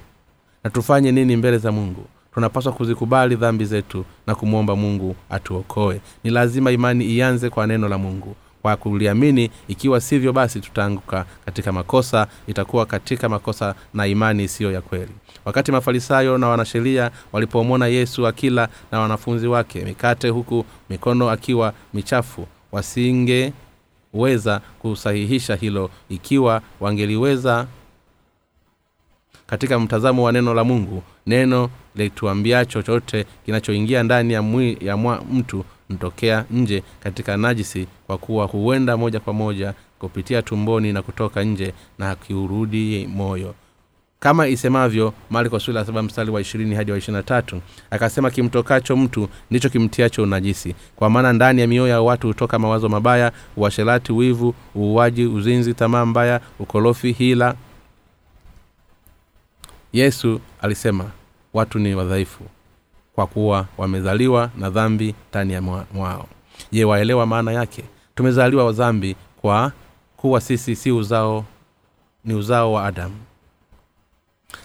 Na 0.63 0.69
tufanye 0.69 1.11
nini 1.11 1.35
mbele 1.35 1.57
za 1.57 1.71
mungu 1.71 2.05
tunapaswa 2.35 2.71
kuzikubali 2.71 3.35
dhambi 3.35 3.65
zetu 3.65 4.05
na 4.27 4.35
kumwomba 4.35 4.75
mungu 4.75 5.15
atuokoe. 5.29 6.01
Ni 6.23 6.31
lazima 6.31 6.71
imani 6.71 7.05
ianze 7.05 7.49
kwa 7.49 7.67
neno 7.67 7.89
la 7.89 7.97
mungu. 7.97 8.35
Kwa 8.61 8.77
kuliamini 8.77 9.51
ikiwa 9.67 10.01
sivyo 10.01 10.33
basi 10.33 10.59
tutaanguka 10.59 11.25
katika 11.45 11.71
makosa 11.71 12.27
itakuwa 12.47 12.85
katika 12.85 13.29
makosa 13.29 13.75
na 13.93 14.07
imani 14.07 14.43
isiyo 14.43 14.71
ya 14.71 14.81
kweli. 14.81 15.11
Wakati 15.45 15.71
mafarisayo 15.71 16.37
na 16.37 16.47
wanasheria 16.47 17.11
walipomwona 17.31 17.87
yesu 17.87 18.27
akila 18.27 18.67
na 18.91 18.99
wanafunzi 18.99 19.47
wake 19.47 19.85
mikate 19.85 20.29
huku 20.29 20.65
mikono 20.89 21.29
akiwa 21.29 21.73
michafu 21.93 22.47
wasingeweza 22.71 24.61
kusahihisha 24.79 25.55
hilo 25.55 25.89
ikiwa 26.09 26.61
wangeliweza. 26.79 27.67
Katika 29.47 29.79
mtazamo 29.79 30.23
wa 30.23 30.31
neno 30.31 30.53
la 30.53 30.63
mungu 30.63 31.03
neno 31.27 31.69
lituambia 31.95 32.65
chochote 32.65 33.25
kinachoingia 33.45 34.03
ndani 34.03 34.33
ya, 34.33 34.41
mwi, 34.41 34.77
ya 34.81 34.97
mwa 34.97 35.23
mtu 35.33 35.65
mtokea 35.89 36.45
nje 36.51 36.83
katika 36.99 37.37
najisi 37.37 37.87
kwa 38.07 38.17
kuwa 38.17 38.45
huenda 38.45 38.97
moja 38.97 39.19
kwa 39.19 39.33
moja 39.33 39.73
kupitia 39.99 40.41
tumboni 40.41 40.93
na 40.93 41.01
kutoka 41.01 41.43
nje 41.43 41.73
na 41.99 42.15
kiurudi 42.15 43.07
moyo. 43.07 43.55
Kama 44.19 44.47
isemavyo 44.47 45.13
marko 45.29 45.59
sula 45.59 45.85
saba 45.85 46.03
mstari 46.03 46.31
wa 46.31 46.41
ishirini 46.41 46.75
hadi 46.75 46.91
wa 46.91 46.97
ishirina 46.97 47.23
tatu 47.23 47.61
akasema 47.91 48.31
kimtokacho 48.31 48.95
mtu 48.97 49.29
ndicho 49.51 49.69
kimtiacho 49.69 50.23
unajisi. 50.23 50.75
Kwa 50.95 51.09
maana 51.09 51.33
ndani 51.33 51.61
ya 51.61 51.67
mioyo 51.67 51.87
ya 51.87 52.01
watu 52.01 52.27
hutoka 52.27 52.59
mawazo 52.59 52.89
mabaya 52.89 53.31
uasherati 53.57 54.11
wivu 54.11 54.55
uuaji 54.75 55.25
uzinzi 55.25 55.73
tamaa 55.73 56.05
mbaya 56.05 56.41
ukorofi 56.59 57.11
hila. 57.11 57.55
Yesu 59.93 60.39
alisema 60.61 61.11
watu 61.55 61.79
ni 61.79 61.95
wadhaifu 61.95 62.43
kwa 63.15 63.27
kuwa 63.27 63.65
wamezaliwa 63.77 64.49
na 64.57 64.69
dhambi 64.69 65.15
ndani 65.29 65.53
ya 65.53 65.61
mwao. 65.61 66.27
Je 66.71 66.85
waelewa 66.85 67.25
maana 67.25 67.51
yake? 67.51 67.83
Tumezaliwa 68.15 68.71
dhambi 68.71 69.15
kwa 69.41 69.71
kuwa 70.17 70.41
sisi 70.41 70.75
si 70.75 70.91
uzao 70.91 71.45
ni 72.25 72.33
uzao 72.33 72.73
wa 72.73 72.85
adamu. 72.85 73.15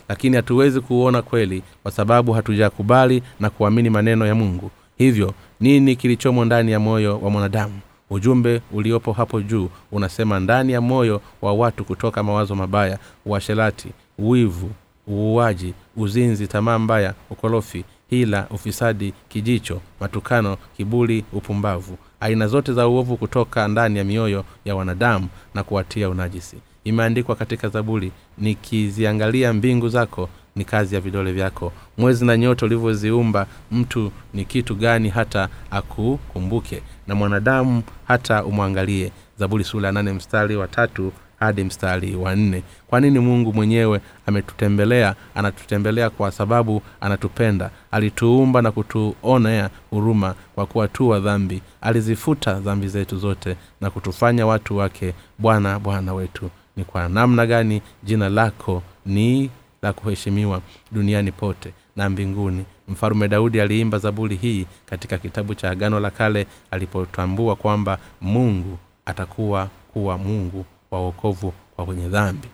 Lakini 0.08 0.36
hatuwezi 0.36 0.80
kuona 0.80 1.22
kweli 1.22 1.62
kwa 1.82 1.92
sababu 1.92 2.32
hatujakubali 2.32 3.22
na 3.40 3.50
kuamini 3.50 3.90
maneno 3.90 4.26
ya 4.26 4.34
mungu. 4.34 4.70
Hivyo 4.98 5.34
nini 5.60 5.96
kilichomo 5.96 6.44
ndani 6.44 6.72
ya 6.72 6.80
moyo 6.80 7.18
wa 7.18 7.30
mwanadamu? 7.30 7.80
Ujumbe 8.10 8.62
uliopo 8.72 9.12
hapo 9.12 9.40
juu 9.40 9.68
unasema 9.92 10.40
ndani 10.40 10.72
ya 10.72 10.80
moyo 10.80 11.20
wa 11.42 11.52
watu 11.52 11.84
kutoka 11.84 12.22
mawazo 12.22 12.54
mabaya 12.54 12.98
uasherati 13.26 13.88
wivu 14.18 14.70
uuaji 15.10 15.74
uzinzi 15.96 16.46
tamaa 16.46 16.78
mbaya 16.78 17.14
ukorofi 17.30 17.84
hila 18.10 18.46
ufisadi 18.50 19.14
kijicho 19.28 19.80
matukano 20.00 20.56
kibuli 20.76 21.24
upumbavu. 21.32 21.98
Aina 22.20 22.46
zote 22.46 22.72
za 22.72 22.88
uovu 22.88 23.16
kutoka 23.16 23.68
ndani 23.68 23.98
ya 23.98 24.04
mioyo 24.04 24.44
ya 24.64 24.74
wanadamu 24.76 25.28
na 25.54 25.62
kuwatia 25.62 26.08
unajisi. 26.08 26.56
Imeandikwa 26.84 27.36
katika 27.36 27.68
zaburi 27.68 28.12
nikiziangalia 28.38 29.52
mbingu 29.52 29.88
zako 29.88 30.28
ni 30.56 30.64
kazi 30.64 30.94
ya 30.94 31.00
vidole 31.00 31.32
vyako. 31.32 31.72
Mwezi 31.98 32.24
na 32.24 32.36
nyoto 32.36 32.66
ulivyoziumba 32.66 33.46
mtu 33.72 34.12
ni 34.34 34.44
kitu 34.44 34.74
gani 34.74 35.08
hata 35.08 35.48
akukumbuke? 35.70 36.82
Na 37.06 37.14
mwanadamu 37.14 37.82
hata 38.04 38.44
umwangalie. 38.44 39.12
Zaburi 39.38 39.64
sura 39.64 39.92
nane 39.92 40.12
mstari 40.12 40.56
wa 40.56 40.68
tatu 40.68 41.12
hadi 41.40 41.64
mstari 41.64 42.16
wa 42.16 42.36
nne. 42.36 42.62
Kwa 42.86 43.00
nini 43.00 43.18
mungu 43.18 43.52
mwenyewe 43.52 44.00
ametutembelea? 44.26 45.14
Anatutembelea 45.34 46.10
kwa 46.10 46.30
sababu 46.30 46.82
anatupenda. 47.00 47.70
Alituumba 47.90 48.62
na 48.62 48.72
kutuonea 48.72 49.70
huruma 49.90 50.34
kwa 50.54 50.66
kuwa 50.66 50.88
tu 50.88 51.08
wa 51.08 51.20
dhambi. 51.20 51.62
Alizifuta 51.80 52.54
dhambi 52.60 52.88
zetu 52.88 53.18
zote 53.18 53.56
na 53.80 53.90
kutufanya 53.90 54.46
watu 54.46 54.76
wake 54.76 55.14
bwana 55.38 55.78
bwana 55.78 56.14
wetu. 56.14 56.50
Ni 56.76 56.84
kwa 56.84 57.08
namna 57.08 57.46
gani 57.46 57.82
jina 58.02 58.28
lako 58.28 58.82
ni 59.06 59.50
la 59.82 59.92
kuheshimiwa 59.92 60.60
duniani 60.92 61.32
pote 61.32 61.72
na 61.96 62.08
mbinguni? 62.10 62.64
Mfalume 62.88 63.28
daudi 63.28 63.60
aliimba 63.60 63.98
zaburi 63.98 64.36
hii 64.36 64.66
katika 64.86 65.18
kitabu 65.18 65.54
cha 65.54 65.70
agano 65.70 66.00
la 66.00 66.10
kale 66.10 66.46
alipotambua 66.70 67.56
kwamba 67.56 67.98
mungu 68.20 68.78
atakuwa 69.06 69.68
kuwa 69.92 70.18
mungu 70.18 70.64
wa 70.90 71.00
wokovu 71.00 71.52
kwa 71.76 71.84
kwenye 71.86 72.08
dhambi. 72.08 72.48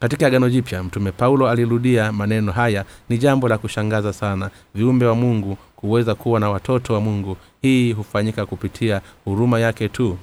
Katika 0.00 0.26
agano 0.26 0.50
jipya 0.50 0.82
mtume 0.82 1.12
paulo 1.12 1.48
alirudia 1.48 2.12
maneno 2.12 2.52
haya 2.52 2.84
ni 3.08 3.18
jambo 3.18 3.48
la 3.48 3.58
kushangaza 3.58 4.12
sana 4.12 4.50
viumbe 4.74 5.06
wa 5.06 5.14
mungu 5.14 5.56
kuweza 5.76 6.14
kuwa 6.14 6.40
na 6.40 6.50
watoto 6.50 6.94
wa 6.94 7.00
mungu. 7.00 7.36
Hii 7.62 7.92
hufanyika 7.92 8.46
kupitia 8.46 9.00
huruma 9.24 9.60
yake 9.60 9.88
tu. 9.88 10.18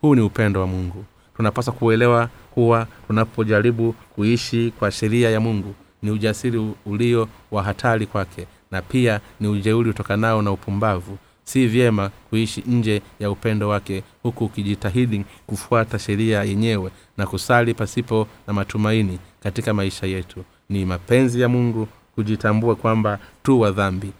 Huu 0.00 0.14
ni 0.14 0.20
upendo 0.20 0.60
wa 0.60 0.66
mungu. 0.66 1.04
Tunapaswa 1.36 1.72
kuelewa 1.74 2.28
kuwa 2.54 2.86
tunapojaribu 3.06 3.92
kuishi 4.14 4.72
kwa 4.78 4.90
sheria 4.90 5.30
ya 5.30 5.40
mungu 5.40 5.74
ni 6.02 6.10
ujasiri 6.10 6.74
ulio 6.86 7.28
wa 7.50 7.62
hatari 7.62 8.06
kwake 8.06 8.46
na 8.70 8.82
pia 8.82 9.20
ni 9.40 9.48
ujeuri 9.48 9.90
utokanao 9.90 10.42
na 10.42 10.50
upumbavu 10.52 11.18
si 11.52 11.66
vyema 11.66 12.10
kuishi 12.30 12.62
nje 12.66 13.02
ya 13.20 13.30
upendo 13.30 13.68
wake 13.68 14.02
huku 14.22 14.44
ukijitahidi 14.44 15.24
kufuata 15.46 15.98
sheria 15.98 16.42
yenyewe 16.44 16.90
na 17.16 17.26
kusali 17.26 17.74
pasipo 17.74 18.26
na 18.46 18.52
matumaini 18.52 19.18
katika 19.42 19.74
maisha 19.74 20.06
yetu. 20.06 20.44
Ni 20.68 20.84
mapenzi 20.84 21.40
ya 21.40 21.48
mungu 21.48 21.88
kujitambua 22.14 22.76
kwamba 22.76 23.18
tu 23.42 23.60
wa 23.60 23.70
dhambi 23.70 24.12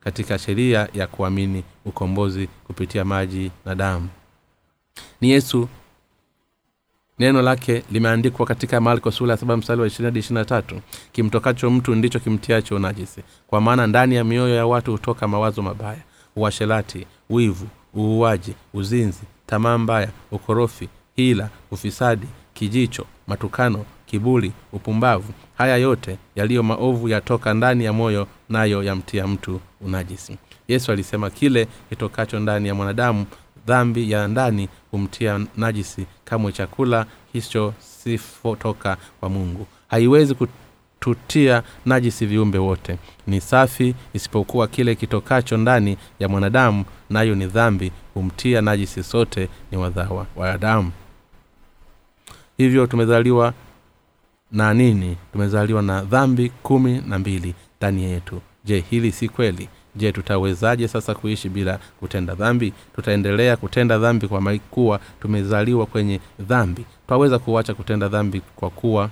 katika 0.00 0.38
sheria 0.38 0.88
ya 0.94 1.06
kuamini 1.06 1.64
ukombozi 1.84 2.46
kupitia 2.66 3.04
maji 3.04 3.50
na 3.64 3.74
damu. 3.74 4.08
Ni 5.20 5.30
yesu 5.30 5.68
neno 7.18 7.42
lake 7.42 7.82
limeandikwa 7.90 8.46
katika 8.46 8.80
marko 8.80 9.10
sula 9.10 9.36
saba 9.36 9.56
mstari 9.56 9.80
wa 9.80 9.86
ishirini 9.86 10.04
hadi 10.06 10.18
ishirina 10.18 10.44
tatu. 10.44 10.80
Kimtokacho 11.12 11.70
mtu 11.70 11.94
ndicho 11.94 12.20
kimtiacho 12.20 12.78
najisi. 12.78 13.20
Kwa 13.46 13.60
maana 13.60 13.86
ndani 13.86 14.14
ya 14.14 14.24
mioyo 14.24 14.54
ya 14.54 14.66
watu 14.66 14.92
hutoka 14.92 15.28
mawazo 15.28 15.62
mabaya 15.62 16.02
uasherati 16.36 17.06
wivu 17.30 17.66
uuaji 17.96 18.54
uzinzi 18.74 19.22
tamaa 19.46 19.78
mbaya 19.78 20.08
ukorofi 20.30 20.88
hila 21.16 21.48
ufisadi 21.70 22.26
kijicho 22.54 23.06
matukano 23.26 23.84
kibuli 24.06 24.52
upumbavu. 24.72 25.32
Haya 25.58 25.76
yote 25.76 26.18
yaliyo 26.36 26.62
maovu 26.62 27.08
yatoka 27.08 27.54
ndani 27.54 27.84
ya 27.84 27.92
moyo 27.92 28.26
nayo 28.48 28.82
yamtia 28.82 29.26
mtu 29.26 29.60
unajisi. 29.80 30.38
Yesu 30.68 30.92
alisema 30.92 31.30
kile 31.30 31.68
kitokacho 31.88 32.40
ndani 32.40 32.68
ya 32.68 32.74
mwanadamu 32.74 33.26
dhambi 33.66 34.10
ya 34.10 34.28
ndani 34.28 34.68
humtia 34.90 35.40
najisi 35.56 36.06
kamwe 36.24 36.52
chakula 36.52 37.06
hicho 37.32 37.74
sifotoka 37.78 38.96
kwa 39.20 39.28
mungu. 39.28 39.66
Haiwezi 39.88 40.34
kututia 41.06 41.62
najisi 41.86 42.26
viumbe 42.26 42.58
wote. 42.58 42.98
Ni 43.26 43.40
safi 43.40 43.94
isipokuwa 44.14 44.66
kile 44.68 44.94
kitokacho 44.94 45.56
ndani 45.56 45.96
ya 46.20 46.28
mwanadamu 46.28 46.84
nayo 47.10 47.34
ni 47.34 47.46
dhambi. 47.46 47.92
Humtia 48.14 48.60
najisi 48.60 49.02
sote 49.02 49.48
ni 49.70 49.78
wadhawa 49.78 50.26
wa 50.36 50.48
hivyo 52.58 52.86
tumezaliwa 52.86 53.52
na 54.52 54.74
nini? 54.74 55.16
Tumezaliwa 55.32 55.82
na 55.82 56.02
dhambi 56.02 56.52
kumi 56.62 57.02
na 57.06 57.18
mbili 57.18 57.54
ndani 57.78 58.04
yetu. 58.04 58.40
Je 58.64 58.84
hili 58.90 59.12
si 59.12 59.28
kweli? 59.28 59.68
Je 59.96 60.12
tutawezaje 60.12 60.88
sasa 60.88 61.14
kuishi 61.14 61.48
bila 61.48 61.78
kutenda 62.00 62.34
dhambi? 62.34 62.72
Tutaendelea 62.94 63.56
kutenda 63.56 63.98
dhambi 63.98 64.28
kwa 64.28 64.58
kuwa 64.70 65.00
tumezaliwa 65.20 65.86
kwenye 65.86 66.20
dhambi. 66.40 66.84
Twaweza 67.08 67.38
kuacha 67.38 67.74
kutenda 67.74 68.08
dhambi 68.08 68.42
kwa 68.56 68.70
kuwa 68.70 69.10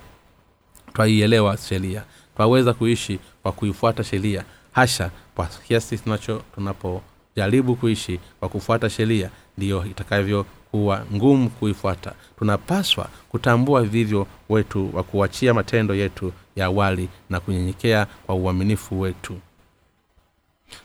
twaielewa 0.95 1.57
sheria. 1.57 2.03
Twaweza 2.37 2.73
kuishi 2.75 3.19
kwa 3.43 3.53
kuifuata 3.53 4.05
sheria 4.05 4.45
hasha 4.73 5.11
kwa 5.35 5.47
kiasi 5.47 5.99
tunacho 5.99 6.43
tunapojaribu 6.55 7.77
kuishi 7.77 8.21
kwa 8.41 8.49
kufuata 8.49 8.91
sheria 8.91 9.31
ndiyo 9.59 9.85
itakavyokuwa 9.87 11.07
ngumu 11.15 11.51
kuifuata. 11.51 12.13
Tunapaswa 12.39 13.09
kutambua 13.29 13.83
vivyo 13.83 14.27
wetu 14.49 14.91
wa 14.97 15.03
kuachia 15.03 15.55
matendo 15.55 15.95
yetu 15.95 16.33
ya 16.57 16.67
awali 16.67 17.09
na 17.31 17.41
kunyenyekea 17.41 18.07
kwa 18.27 18.35
uaminifu 18.35 19.01
wetu. 19.01 19.37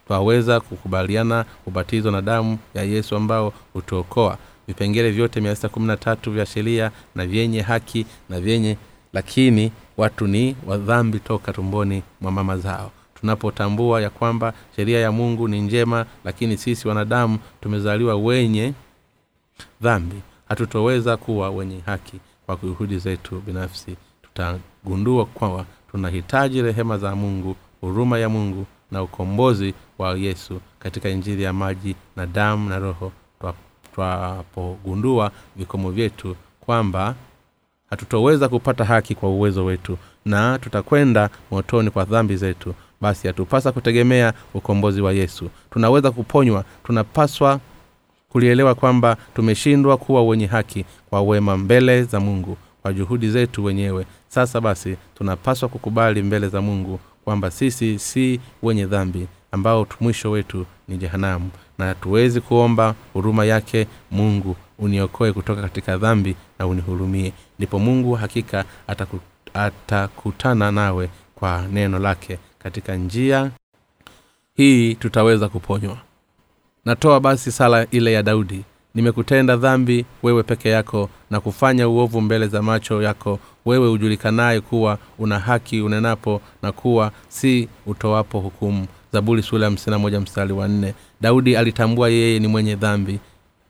Twaweza 0.08 0.60
kukubaliana 0.60 1.46
ubatizo 1.66 2.12
na 2.12 2.22
damu 2.22 2.58
ya 2.74 2.84
yesu 2.84 3.16
ambao 3.16 3.54
hutuokoa. 3.74 4.38
Vipengele 4.68 5.12
vyote 5.12 5.42
mia 5.42 5.56
sita 5.56 5.70
kumi 5.70 5.88
na 5.88 5.98
tatu 5.98 6.32
vya 6.32 6.46
sheria 6.46 6.92
na 7.16 7.26
vyenye 7.28 7.62
haki 7.62 8.06
na 8.30 8.42
vyenye 8.42 8.78
lakini 9.14 9.72
watu 10.00 10.28
ni 10.28 10.56
wadhambi 10.68 11.20
toka 11.20 11.54
tumboni 11.54 12.04
mwa 12.22 12.32
mama 12.32 12.58
zao. 12.58 12.92
Tunapotambua 13.20 14.02
ya 14.02 14.10
kwamba 14.10 14.54
sheria 14.76 15.00
ya 15.00 15.12
mungu 15.12 15.48
ni 15.48 15.62
njema 15.62 16.06
lakini 16.24 16.58
sisi 16.58 16.88
wanadamu 16.88 17.40
tumezaliwa 17.62 18.16
wenye 18.16 18.74
dhambi. 19.82 20.16
Hatutoweza 20.50 21.18
kuwa 21.18 21.50
wenye 21.50 21.80
haki. 21.86 22.20
Kwa 22.46 22.56
juhudi 22.64 23.00
zetu 23.00 23.44
binafsi 23.46 23.96
tutagundua 24.22 25.26
kwamba 25.26 25.66
tunahitaji 25.92 26.62
rehema 26.62 26.98
za 26.98 27.16
mungu 27.16 27.56
huruma 27.82 28.20
ya 28.20 28.30
mungu 28.30 28.66
na 28.92 29.04
ukombozi 29.04 29.74
wa 29.98 30.18
yesu 30.18 30.62
katika 30.80 31.10
injili 31.10 31.44
ya 31.44 31.54
maji 31.54 31.96
na 32.16 32.26
damu 32.26 32.70
na 32.70 32.80
roho. 32.80 33.12
Twapogundua 33.96 35.32
vikomo 35.56 35.92
vyetu 35.92 36.36
kwamba 36.62 37.16
hatutoweza 37.90 38.50
kupata 38.50 38.86
haki 38.86 39.16
kwa 39.16 39.30
uwezo 39.30 39.66
wetu 39.66 39.98
na 40.26 40.60
tutakwenda 40.60 41.30
motoni 41.52 41.90
kwa 41.90 42.06
dhambi 42.06 42.36
zetu. 42.38 42.74
Basi 43.02 43.28
hatupasa 43.28 43.72
kutegemea 43.72 44.34
ukombozi 44.54 45.02
wa 45.02 45.14
yesu. 45.14 45.50
Tunaweza 45.72 46.12
kuponywa 46.12 46.64
tunapaswa 46.84 47.60
kulielewa 48.30 48.76
kwamba 48.76 49.18
tumeshindwa 49.36 49.98
kuwa 49.98 50.24
wenye 50.24 50.46
haki 50.46 50.86
kwa 51.10 51.22
wema 51.22 51.58
mbele 51.58 52.04
za 52.04 52.20
mungu 52.20 52.58
kwa 52.82 52.94
juhudi 52.94 53.30
zetu 53.30 53.64
wenyewe. 53.64 54.06
Sasa 54.28 54.62
basi 54.62 54.98
tunapaswa 55.18 55.70
kukubali 55.70 56.22
mbele 56.24 56.48
za 56.48 56.62
mungu 56.62 57.00
kwamba 57.24 57.52
sisi 57.52 58.00
si 58.00 58.40
wenye 58.64 58.86
dhambi 58.86 59.28
ambao 59.52 59.88
mwisho 60.02 60.32
wetu 60.32 60.66
ni 60.88 60.98
jehanamu. 60.98 61.50
Na 61.78 61.86
hatuwezi 61.86 62.42
kuomba 62.42 62.96
huruma 63.14 63.46
yake 63.46 63.88
mungu 64.12 64.56
uniokoe 64.80 65.34
kutoka 65.34 65.62
katika 65.62 65.98
dhambi 65.98 66.36
na 66.60 66.68
unihurumie. 66.68 67.34
Ndipo 67.58 67.80
mungu 67.80 68.14
hakika 68.14 68.66
ataku, 68.88 69.20
atakutana 69.54 70.72
nawe 70.72 71.10
kwa 71.36 71.66
neno 71.72 72.00
lake. 72.00 72.40
Katika 72.60 72.96
njia 72.96 73.52
hii 74.56 74.96
tutaweza 74.96 75.50
kuponywa. 75.50 75.98
Natoa 76.86 77.20
basi 77.20 77.52
sala 77.52 77.88
ile 77.92 78.14
ya 78.14 78.24
daudi. 78.24 78.64
Nimekutenda 78.96 79.58
dhambi 79.58 80.06
wewe 80.24 80.44
peke 80.44 80.70
yako 80.70 81.10
na 81.30 81.40
kufanya 81.40 81.88
uovu 81.90 82.22
mbele 82.22 82.48
za 82.48 82.62
macho 82.62 83.02
yako. 83.02 83.40
Wewe 83.66 83.90
ujulikanaye 83.90 84.62
kuwa 84.62 84.98
una 85.20 85.40
haki 85.40 85.82
unenapo 85.82 86.42
na 86.62 86.72
kuwa 86.72 87.12
si 87.28 87.68
utoapo 87.86 88.40
hukumu. 88.40 88.88
Zaburi 89.14 89.44
sura 89.44 89.72
ya 90.12 90.20
mstari 90.22 90.54
wa 90.54 90.68
nne. 90.68 90.94
Daudi 91.22 91.56
alitambua 91.58 92.10
yeye 92.10 92.40
ni 92.40 92.48
mwenye 92.48 92.76
dhambi 92.76 93.20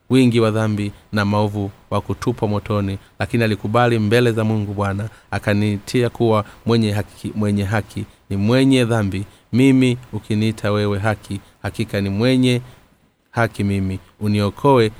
wingi 0.09 0.39
wa 0.39 0.51
dhambi 0.51 0.91
na 1.11 1.25
maovu 1.25 1.71
wa 1.89 2.01
kutupwa 2.01 2.47
motoni 2.47 2.97
lakini 3.19 3.43
alikubali 3.43 3.99
mbele 3.99 4.31
za 4.31 4.43
mungu 4.43 4.73
bwana 4.73 5.09
akanitia 5.31 6.09
kuwa 6.09 6.45
mwenye 6.65 6.91
haki, 6.91 7.31
mwenye 7.35 7.63
haki 7.63 8.05
ni 8.29 8.37
mwenye 8.37 8.85
dhambi. 8.85 9.25
Mimi 9.53 9.97
ukiniita 10.13 10.71
wewe 10.71 10.99
haki 10.99 11.39
hakika 11.63 12.01
ni 12.01 12.09
mwenye 12.09 12.61
haki 13.31 13.63
mimi. 13.63 13.99
Uniokoe 14.19 14.91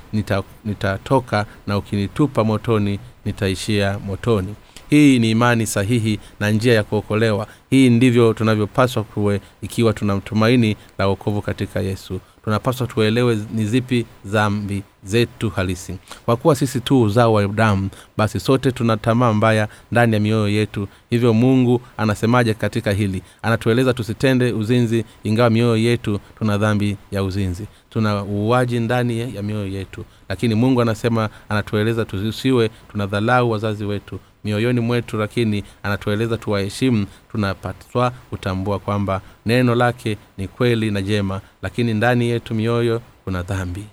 nitatoka 0.64 1.38
nita 1.38 1.46
na 1.66 1.78
ukinitupa 1.78 2.44
motoni 2.44 2.98
nitaishia 3.24 3.98
motoni. 4.06 4.54
Hii 4.90 5.18
ni 5.18 5.30
imani 5.30 5.66
sahihi 5.66 6.18
na 6.40 6.50
njia 6.50 6.74
ya 6.74 6.82
kuokolewa. 6.84 7.46
Hii 7.70 7.90
ndivyo 7.90 8.32
tunavyopaswa 8.34 9.04
kuwe 9.04 9.40
ikiwa 9.62 9.92
tuna 9.92 10.20
tumaini 10.20 10.76
la 10.98 11.08
uokovu 11.08 11.42
katika 11.42 11.80
yesu 11.80 12.20
tunapaswa 12.44 12.86
tuelewe 12.86 13.38
ni 13.54 13.64
zipi 13.66 14.06
zambi 14.24 14.82
zetu 15.04 15.50
halisi. 15.50 15.96
Kwa 16.24 16.36
kuwa 16.36 16.54
sisi 16.56 16.80
tu 16.80 17.02
uzao 17.02 17.32
wa 17.32 17.48
damu 17.48 17.88
basi 18.16 18.40
sote 18.40 18.72
tuna 18.72 18.96
tamaa 18.96 19.32
mbaya 19.32 19.68
ndani 19.92 20.14
ya 20.14 20.20
mioyo 20.20 20.48
yetu. 20.48 20.88
Hivyo 21.10 21.34
mungu 21.34 21.80
anasemaje 21.96 22.54
katika 22.54 22.92
hili? 22.92 23.22
Anatueleza 23.42 23.92
tusitende 23.94 24.52
uzinzi 24.52 25.04
ingawa 25.24 25.50
mioyo 25.50 25.76
yetu 25.76 26.20
tuna 26.38 26.58
dhambi 26.58 26.96
ya 27.10 27.22
uzinzi. 27.24 27.66
Tuna 27.90 28.24
uuaji 28.24 28.80
ndani 28.80 29.34
ya 29.36 29.42
mioyo 29.42 29.66
yetu. 29.66 30.04
Lakini 30.28 30.54
mungu 30.54 30.82
anasema 30.82 31.28
anatueleza 31.48 32.04
tusiwe 32.04 32.70
tunadhalau 32.92 33.50
wazazi 33.50 33.84
wetu 33.84 34.20
mioyoni 34.44 34.80
mwetu 34.80 35.16
lakini 35.16 35.64
anatueleza 35.82 36.36
tuwaheshimu 36.36 37.06
tunapaswa 37.30 38.10
kutambua 38.10 38.78
kwamba 38.78 39.20
neno 39.46 39.74
lake 39.74 40.16
ni 40.38 40.48
kweli 40.48 40.90
na 40.90 41.02
jema 41.02 41.40
lakini 41.62 41.94
ndani 41.94 42.28
yetu 42.28 42.54
mioyo 42.54 43.02
kuna 43.24 43.42
dhambi. 43.42 43.84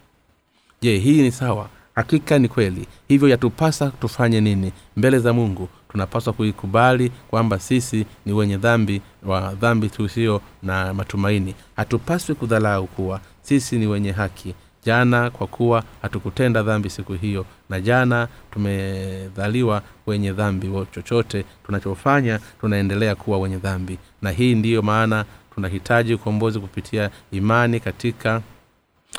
Je 0.82 0.98
hii 0.98 1.22
ni 1.22 1.32
sawa? 1.32 1.70
Hakika 1.96 2.40
ni 2.40 2.48
kweli. 2.48 2.88
Hivyo 3.08 3.28
yatupasa 3.30 3.92
tufanye 3.92 4.42
nini? 4.42 4.72
Mbele 4.98 5.20
za 5.20 5.34
mungu 5.34 5.70
tunapaswa 5.92 6.34
kuikubali 6.34 7.12
kwamba 7.30 7.60
sisi 7.60 8.06
ni 8.26 8.34
wenye 8.34 8.58
dhambi 8.58 9.02
wa 9.26 9.54
dhambi 9.54 9.90
tusio 9.90 10.42
na 10.64 10.94
matumaini. 10.94 11.56
Hatupaswi 11.76 12.36
kudhalau 12.36 12.88
kuwa 12.88 13.22
sisi 13.42 13.78
ni 13.80 13.88
wenye 13.88 14.12
haki 14.12 14.54
jana 14.88 15.30
kwa 15.30 15.47
kuwa 15.47 15.84
hatukutenda 16.02 16.63
dhambi 16.63 16.89
siku 16.89 17.13
hiyo. 17.13 17.45
Na 17.69 17.82
jana 17.82 18.28
tumedhaliwa 18.52 19.82
wenye 20.06 20.32
dhambi 20.34 20.67
chochote. 20.91 21.45
Tunachofanya 21.65 22.39
tunaendelea 22.62 23.15
kuwa 23.15 23.39
wenye 23.39 23.58
dhambi. 23.58 23.97
Na 24.21 24.32
hii 24.32 24.56
ndiyo 24.56 24.82
maana 24.82 25.26
tunahitaji 25.56 26.13
ukombozi 26.13 26.60
kupitia 26.60 27.10
imani 27.32 27.80
katika 27.80 28.41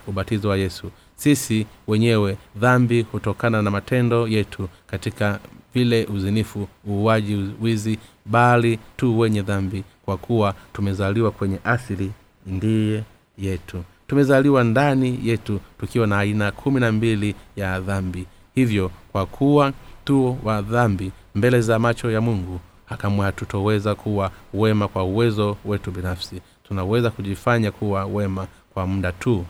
ubatizo 0.06 0.48
wa 0.48 0.56
yesu. 0.56 0.90
Sisi 1.16 1.66
wenyewe 1.86 2.36
dhambi 2.56 3.02
hutokana 3.02 3.62
na 3.62 3.70
matendo 3.70 4.28
yetu 4.28 4.68
katika 4.86 5.38
vile 5.74 6.04
uzinifu 6.04 6.68
uuaji 6.88 7.50
wizi 7.60 7.98
bali 8.26 8.78
tu 8.96 9.18
wenye 9.18 9.42
dhambi. 9.42 9.84
Kwa 10.04 10.16
kuwa 10.16 10.54
tumezaliwa 10.72 11.30
kwenye 11.30 11.58
asili 11.64 12.10
ndiye 12.46 13.02
yetu 13.38 13.84
tumezaliwa 14.08 14.64
ndani 14.64 15.20
yetu 15.24 15.60
tukiwa 15.80 16.06
na 16.06 16.18
aina 16.18 16.52
kumi 16.52 16.80
na 16.80 16.92
mbili 16.92 17.34
ya 17.56 17.80
dhambi. 17.80 18.26
Hivyo 18.54 18.90
kwa 19.12 19.26
kuwa 19.26 19.72
tu 20.04 20.38
wa 20.44 20.62
dhambi 20.62 21.12
mbele 21.34 21.60
za 21.60 21.78
macho 21.78 22.10
ya 22.10 22.20
mungu 22.20 22.60
kamwe 22.98 23.24
hatutoweza 23.26 23.94
kuwa 23.94 24.30
wema 24.54 24.88
kwa 24.88 25.04
uwezo 25.04 25.56
wetu 25.64 25.90
binafsi. 25.90 26.40
Tunaweza 26.68 27.10
kujifanya 27.10 27.70
kuwa 27.70 28.04
wema 28.06 28.46
kwa 28.74 28.86
muda 28.86 29.12
tu. 29.12 29.44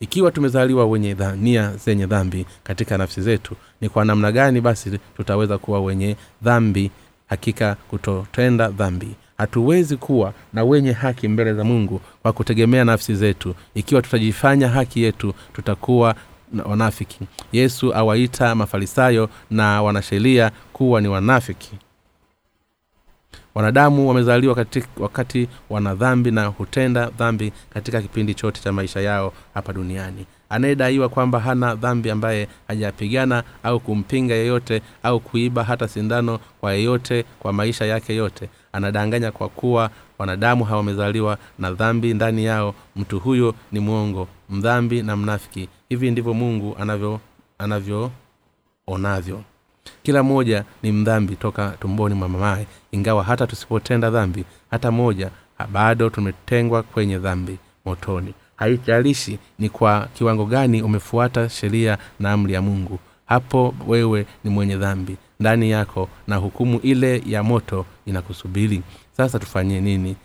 Ikiwa 0.00 0.30
tumezaliwa 0.30 0.86
wenye 0.86 1.16
nia 1.36 1.76
zenye 1.76 2.06
dhambi 2.06 2.46
katika 2.64 2.98
nafsi 2.98 3.22
zetu 3.22 3.56
ni 3.80 3.88
kwa 3.88 4.04
namna 4.04 4.32
gani 4.32 4.60
basi 4.60 4.98
tutaweza 5.16 5.58
kuwa 5.58 5.80
wenye 5.80 6.16
dhambi? 6.42 6.90
Hakika 7.28 7.74
kutotenda 7.74 8.68
dhambi 8.68 9.16
hatuwezi 9.38 9.96
kuwa 9.96 10.32
na 10.52 10.64
wenye 10.64 10.92
haki 10.92 11.28
mbele 11.28 11.54
za 11.54 11.64
mungu 11.64 12.00
kwa 12.22 12.32
kutegemea 12.32 12.84
nafsi 12.84 13.14
zetu. 13.14 13.54
Ikiwa 13.74 14.02
tutajifanya 14.02 14.68
haki 14.68 15.02
yetu 15.02 15.34
tutakuwa 15.52 16.14
wanafiki. 16.64 17.18
Yesu 17.52 17.94
awaita 17.94 18.54
mafarisayo 18.54 19.28
na 19.50 19.82
wanasheria 19.82 20.50
kuwa 20.72 21.00
ni 21.00 21.08
wanafiki. 21.08 21.72
Wanadamu 23.54 24.08
wamezaliwa 24.08 24.66
wakati 24.96 25.48
wana 25.70 25.94
dhambi 25.94 26.30
na 26.30 26.46
hutenda 26.46 27.06
dhambi 27.18 27.52
katika 27.74 28.02
kipindi 28.02 28.34
chote 28.34 28.60
cha 28.62 28.72
maisha 28.72 29.00
yao 29.00 29.32
hapa 29.54 29.72
duniani. 29.72 30.26
Anayedaiwa 30.48 31.08
kwamba 31.08 31.40
hana 31.40 31.74
dhambi 31.74 32.10
ambaye 32.10 32.48
hajapigana 32.68 33.42
au 33.62 33.80
kumpinga 33.80 34.34
yeyote 34.34 34.82
au 35.02 35.20
kuiba 35.20 35.64
hata 35.64 35.88
sindano 35.88 36.38
kwa 36.60 36.72
yeyote 36.74 37.24
kwa 37.40 37.52
maisha 37.52 37.84
yake 37.84 38.14
yote 38.16 38.48
anadanganya 38.74 39.32
kwa 39.32 39.48
kuwa 39.48 39.90
wanadamu 40.18 40.64
hawamezaliwa 40.64 41.38
na 41.58 41.72
dhambi 41.72 42.14
ndani 42.14 42.44
yao. 42.44 42.74
Mtu 42.96 43.20
huyo 43.20 43.54
ni 43.72 43.80
mwongo 43.80 44.28
mdhambi 44.50 45.02
na 45.02 45.16
mnafiki. 45.16 45.68
Hivi 45.88 46.10
ndivyo 46.10 46.34
mungu 46.34 46.76
anavyo 46.80 47.20
anavyoonavyo 47.58 49.42
kila 50.02 50.22
mmoja 50.22 50.64
ni 50.82 50.92
mdhambi 50.92 51.36
toka 51.36 51.70
tumboni 51.80 52.14
mwa 52.14 52.28
mamaye. 52.28 52.66
Ingawa 52.92 53.24
hata 53.24 53.46
tusipotenda 53.46 54.10
dhambi 54.10 54.44
hata 54.70 54.90
moja 54.90 55.30
bado 55.72 56.10
tumetengwa 56.10 56.82
kwenye 56.82 57.18
dhambi 57.18 57.58
motoni. 57.84 58.34
Haijalishi 58.56 59.38
ni 59.58 59.68
kwa 59.68 60.08
kiwango 60.14 60.44
gani 60.46 60.82
umefuata 60.82 61.48
sheria 61.48 61.98
na 62.20 62.32
amri 62.32 62.52
ya 62.52 62.62
mungu 62.62 62.98
hapo 63.34 63.74
wewe 63.86 64.26
ni 64.44 64.50
mwenye 64.50 64.76
dhambi. 64.76 65.16
Ndani 65.40 65.70
yako 65.70 66.08
na 66.26 66.36
hukumu 66.36 66.78
ile 66.82 67.22
ya 67.26 67.42
moto 67.42 67.86
inakusubiri. 68.06 68.82
Sasa 69.16 69.38
tufanye 69.38 69.80
nini? 69.80 70.16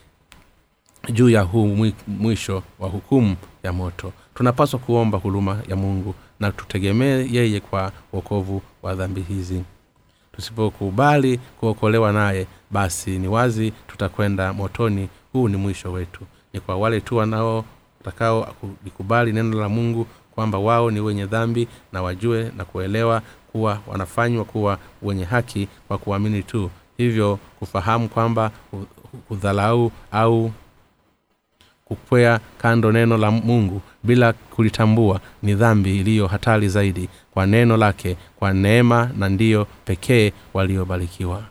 Juu 1.13 1.29
ya 1.29 1.41
huu 1.41 1.91
mwisho 2.07 2.63
wa 2.79 2.89
hukumu 2.89 3.35
ya 3.63 3.73
moto. 3.73 4.13
Tunapaswa 4.35 4.79
kuomba 4.79 5.17
huruma 5.17 5.59
ya 5.69 5.75
mungu 5.75 6.15
na 6.39 6.51
tutegemee 6.51 7.27
yeye 7.31 7.59
kwa 7.59 7.91
uokovu 8.13 8.61
wa 8.81 8.95
dhambi 8.95 9.21
hizi. 9.21 9.63
Tusipokubali 10.31 11.37
kuokolewa 11.59 12.11
naye 12.11 12.47
basi 12.71 13.19
ni 13.19 13.27
wazi 13.27 13.73
tutakwenda 13.87 14.53
motoni. 14.53 15.09
Huu 15.33 15.47
ni 15.47 15.57
mwisho 15.57 15.91
wetu. 15.91 16.21
Ni 16.53 16.59
kwa 16.59 16.75
wale 16.77 17.01
tu 17.01 17.17
wanao 17.17 17.65
watakao 17.99 18.55
likubali 18.85 19.31
neno 19.33 19.59
la 19.59 19.69
mungu 19.69 20.07
kwamba 20.39 20.57
wao 20.57 20.91
ni 20.91 20.99
wenye 20.99 21.25
dhambi 21.25 21.67
na 21.93 22.01
wajue 22.01 22.51
na 22.57 22.65
kuelewa 22.65 23.21
kuwa 23.51 23.79
wanafanywa 23.87 24.45
kuwa 24.45 24.77
wenye 25.01 25.23
haki 25.23 25.67
kwa 25.87 25.97
kuamini 25.97 26.43
tu. 26.43 26.69
Hivyo 26.97 27.39
kufahamu 27.59 28.09
kwamba 28.09 28.51
kudhalau 29.27 29.91
au 30.11 30.51
kukwea 31.85 32.39
kando 32.57 32.91
neno 32.91 33.17
la 33.17 33.31
mungu 33.31 33.81
bila 34.03 34.33
kulitambua 34.33 35.19
ni 35.43 35.55
dhambi 35.55 35.99
iliyo 35.99 36.27
hatari 36.27 36.69
zaidi 36.69 37.09
kwa 37.33 37.45
neno 37.45 37.77
lake 37.77 38.17
kwa 38.35 38.53
neema 38.53 39.11
na 39.17 39.29
ndiyo 39.29 39.67
pekee 39.85 40.31
waliobarikiwa. 40.53 41.43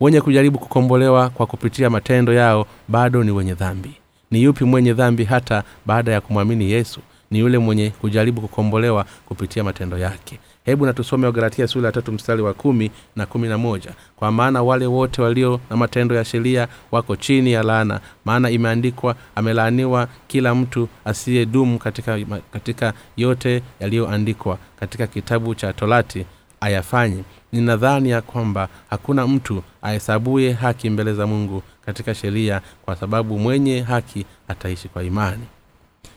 Wenye 0.00 0.20
kujaribu 0.20 0.58
kukombolewa 0.58 1.30
kwa 1.30 1.46
kupitia 1.46 1.90
matendo 1.90 2.32
yao 2.32 2.66
bado 2.88 3.24
ni 3.24 3.30
wenye 3.30 3.54
dhambi 3.54 3.94
ni 4.30 4.42
yupi 4.42 4.64
mwenye 4.64 4.92
dhambi 4.94 5.24
hata 5.24 5.62
baada 5.86 6.12
ya 6.12 6.20
kumwamini 6.20 6.70
yesu? 6.70 7.00
Ni 7.30 7.38
yule 7.38 7.58
mwenye 7.58 7.90
kujaribu 7.90 8.40
kukombolewa 8.40 9.04
kupitia 9.26 9.64
matendo 9.64 9.98
yake. 9.98 10.38
Hebu 10.64 10.86
natusome 10.86 11.26
wagalatia 11.26 11.66
sura 11.66 11.86
ya 11.86 11.92
tatu 11.92 12.12
mstari 12.12 12.42
wa 12.42 12.54
kumi 12.54 12.90
na 13.16 13.26
kumi 13.26 13.48
na 13.48 13.58
moja. 13.58 13.90
Kwa 14.16 14.32
maana 14.32 14.62
wale 14.62 14.86
wote 14.86 15.22
walio 15.22 15.60
na 15.70 15.76
matendo 15.76 16.14
ya 16.14 16.24
sheria 16.24 16.68
wako 16.92 17.16
chini 17.16 17.52
ya 17.52 17.62
laana 17.62 18.00
maana 18.24 18.50
imeandikwa 18.50 19.14
amelaaniwa 19.34 20.08
kila 20.26 20.54
mtu 20.54 20.88
asiyedumu 21.04 21.78
katika, 21.78 22.18
katika 22.52 22.92
yote 23.16 23.62
yaliyoandikwa 23.80 24.58
katika 24.80 25.06
kitabu 25.06 25.54
cha 25.54 25.72
torati 25.72 26.26
ayafanye. 26.60 27.22
Ninadhani 27.52 28.10
ya 28.10 28.22
kwamba 28.22 28.68
hakuna 28.90 29.26
mtu 29.26 29.62
ahesabuye 29.82 30.52
haki 30.52 30.90
mbele 30.90 31.14
za 31.14 31.26
mungu 31.26 31.62
katika 31.88 32.14
sheria 32.14 32.60
kwa 32.84 32.96
sababu 32.96 33.38
mwenye 33.38 33.80
haki 33.80 34.26
ataishi 34.48 34.88
kwa 34.88 35.02
imani. 35.04 35.42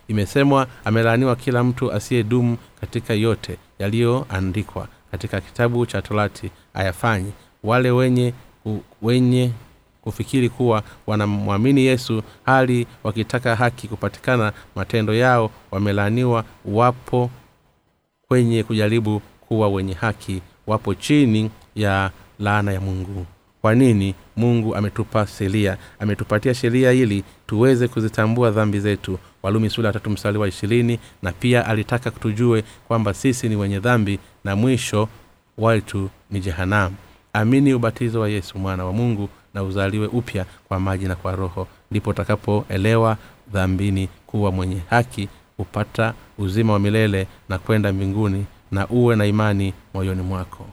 Imesemwa 0.07 0.67
amelaaniwa 0.85 1.35
kila 1.35 1.63
mtu 1.63 1.91
asiyedumu 1.91 2.57
katika 2.81 3.13
yote 3.13 3.57
yaliyoandikwa 3.79 4.87
katika 5.11 5.41
kitabu 5.41 5.85
cha 5.85 6.01
torati 6.01 6.51
ayafanye. 6.73 7.31
Wale 7.63 7.91
wenye 7.91 8.33
u, 8.65 8.77
wenye 9.01 9.51
kufikiri 10.01 10.49
kuwa 10.49 10.83
wanamwamini 11.07 11.81
yesu 11.85 12.23
hali 12.45 12.87
wakitaka 13.03 13.55
haki 13.55 13.87
kupatikana 13.87 14.53
matendo 14.75 15.13
yao 15.13 15.51
wamelaaniwa 15.71 16.45
wapo 16.65 17.29
kwenye 18.27 18.63
kujaribu 18.63 19.19
kuwa 19.47 19.69
wenye 19.69 19.93
haki 19.93 20.41
wapo 20.67 20.93
chini 20.95 21.51
ya 21.75 22.11
laana 22.39 22.73
ya 22.73 22.81
mungu 22.81 23.25
kwa 23.61 23.75
nini 23.75 24.15
mungu 24.37 24.75
ametupa 24.75 25.27
sheria? 25.27 25.77
Ametupatia 25.99 26.53
sheria 26.53 26.91
ili 26.91 27.23
tuweze 27.47 27.87
kuzitambua 27.87 28.51
dhambi 28.51 28.79
zetu. 28.79 29.19
Walumi 29.43 29.69
sula 29.69 29.93
tatu 29.93 30.09
mstari 30.09 30.37
wa 30.37 30.47
ishirini 30.47 30.99
na 31.21 31.31
pia 31.31 31.65
alitaka 31.65 32.11
tujue 32.11 32.63
kwamba 32.87 33.13
sisi 33.13 33.49
ni 33.49 33.55
wenye 33.55 33.79
dhambi 33.79 34.19
na 34.43 34.55
mwisho 34.55 35.09
wetu 35.57 36.09
ni 36.31 36.39
jehanamu. 36.39 36.95
Amini 37.33 37.73
ubatizo 37.73 38.19
wa 38.21 38.29
yesu 38.29 38.57
mwana 38.59 38.85
wa 38.85 38.93
mungu 38.93 39.29
na 39.53 39.63
uzaliwe 39.63 40.07
upya 40.07 40.45
kwa 40.67 40.79
maji 40.79 41.05
na 41.05 41.15
kwa 41.15 41.35
roho. 41.35 41.67
Ndipo 41.91 42.09
utakapoelewa 42.09 43.17
dhambini 43.53 44.09
kuwa 44.27 44.51
mwenye 44.51 44.77
haki 44.89 45.29
hupata 45.57 46.13
uzima 46.37 46.73
wa 46.73 46.79
milele 46.79 47.27
na 47.49 47.57
kwenda 47.57 47.93
mbinguni 47.93 48.45
na 48.71 48.87
uwe 48.87 49.15
na 49.15 49.25
imani 49.25 49.73
moyoni 49.93 50.21
mwako 50.21 50.65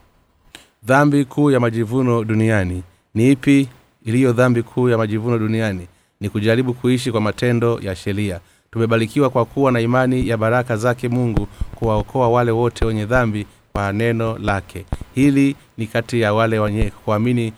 dhambi 0.84 1.24
kuu 1.24 1.50
ya 1.50 1.60
majivuno 1.60 2.24
duniani. 2.24 2.82
Ni 3.14 3.30
ipi 3.32 3.68
iliyo 4.04 4.32
dhambi 4.32 4.62
kuu 4.62 4.88
ya 4.88 4.98
majivuno 4.98 5.38
duniani? 5.38 5.86
Ni 6.20 6.28
kujaribu 6.28 6.74
kuishi 6.74 7.12
kwa 7.12 7.20
matendo 7.20 7.80
ya 7.82 7.96
sheria. 7.96 8.40
Tumebarikiwa 8.70 9.30
kwa 9.30 9.44
kuwa 9.44 9.72
na 9.72 9.80
imani 9.80 10.28
ya 10.28 10.36
baraka 10.36 10.76
zake 10.76 11.08
mungu 11.08 11.48
kuwaokoa 11.74 12.28
wale 12.28 12.50
wote 12.50 12.84
wenye 12.84 13.06
dhambi 13.06 13.46
kwa 13.72 13.92
neno 13.92 14.38
lake. 14.38 14.84
Hili 15.14 15.56
ni 15.78 15.86
kati 15.86 16.20
ya 16.20 16.34
wale 16.34 16.58
wenye 16.58 16.90
kuamini 17.04 17.52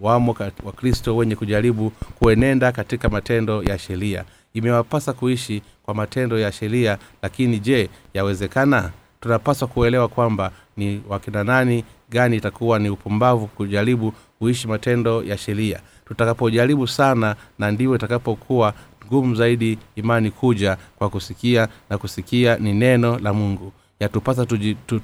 wamo 0.00 0.36
wakristo 0.64 1.16
wenye 1.16 1.36
kujaribu 1.36 1.90
kuenenda 1.90 2.72
katika 2.72 3.08
matendo 3.08 3.62
ya 3.62 3.78
sheria. 3.78 4.24
Imewapasa 4.54 5.12
kuishi 5.12 5.62
kwa 5.82 5.94
matendo 5.94 6.38
ya 6.38 6.52
sheria 6.52 6.98
lakini 7.22 7.58
je 7.58 7.90
yawezekana 8.14 8.90
tunapaswa 9.22 9.68
kuelewa 9.68 10.08
kwamba 10.08 10.50
ni 10.76 11.02
wakina 11.08 11.44
nani 11.44 11.84
gani 12.10 12.36
itakuwa 12.36 12.78
ni 12.78 12.90
upumbavu 12.90 13.46
kujaribu 13.46 14.12
kuishi 14.38 14.68
matendo 14.68 15.22
ya 15.22 15.38
sheria. 15.38 15.80
Tutakapojaribu 16.08 16.88
sana 16.88 17.36
na 17.58 17.70
ndivyo 17.70 17.94
itakapokuwa 17.96 18.74
ngumu 19.06 19.34
zaidi 19.34 19.78
imani 19.96 20.30
kuja 20.30 20.76
kwa 20.96 21.10
kusikia 21.10 21.68
na 21.90 21.98
kusikia 21.98 22.56
ni 22.56 22.72
neno 22.72 23.18
la 23.18 23.32
mungu. 23.32 23.72
Yatupasa 24.00 24.46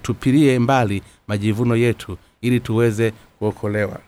tupilie 0.02 0.58
mbali 0.58 1.02
majivuno 1.28 1.76
yetu 1.76 2.18
ili 2.40 2.60
tuweze 2.60 3.12
kuokolewa. 3.38 4.00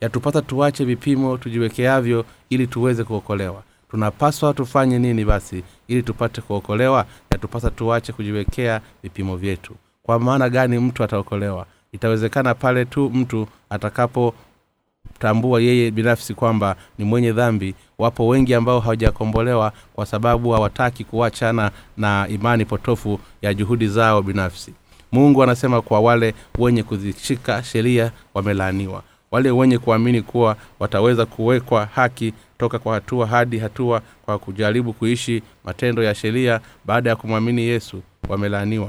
Yatupasa 0.00 0.42
tuache 0.42 0.84
vipimo 0.84 1.36
tujiwekeavyo 1.38 2.24
ili 2.50 2.66
tuweze 2.66 3.04
kuokolewa 3.04 3.62
tunapaswa 3.90 4.54
tufanye 4.54 4.98
nini 4.98 5.24
basi 5.24 5.64
ili 5.88 6.02
tupate 6.02 6.40
kuokolewa 6.40 7.06
yatupasa 7.30 7.70
tuache 7.70 8.12
kujiwekea 8.12 8.80
vipimo 9.02 9.36
vyetu? 9.36 9.74
Kwa 10.02 10.18
maana 10.18 10.48
gani 10.50 10.78
mtu 10.78 11.04
ataokolewa? 11.04 11.66
Itawezekana 11.92 12.54
pale 12.54 12.84
tu 12.84 13.10
mtu 13.10 13.46
atakapotambua 13.70 15.60
yeye 15.60 15.90
binafsi 15.90 16.34
kwamba 16.34 16.76
ni 16.98 17.04
mwenye 17.04 17.32
dhambi. 17.32 17.74
Wapo 17.98 18.26
wengi 18.28 18.54
ambao 18.54 18.80
hawajakombolewa 18.80 19.72
kwa 19.94 20.06
sababu 20.06 20.50
hawataki 20.50 21.04
kuachana 21.04 21.70
na 21.96 22.28
imani 22.28 22.64
potofu 22.64 23.20
ya 23.42 23.54
juhudi 23.54 23.88
zao 23.88 24.22
binafsi. 24.22 24.74
Mungu 25.12 25.42
anasema 25.42 25.82
kwa 25.82 26.00
wale 26.00 26.34
wenye 26.58 26.82
kuzishika 26.82 27.62
sheria 27.62 28.12
wamelaaniwa 28.34 29.02
wale 29.30 29.50
wenye 29.50 29.78
kuamini 29.78 30.22
kuwa 30.22 30.56
wataweza 30.80 31.26
kuwekwa 31.26 31.86
haki 31.86 32.32
toka 32.58 32.78
kwa 32.78 32.94
hatua 32.94 33.26
hadi 33.26 33.58
hatua 33.58 34.02
kwa 34.22 34.38
kujaribu 34.38 34.92
kuishi 34.92 35.42
matendo 35.64 36.02
ya 36.02 36.14
sheria 36.14 36.60
baada 36.84 37.10
ya 37.10 37.16
kumwamini 37.16 37.62
yesu 37.62 38.02
wamelaaniwa. 38.28 38.88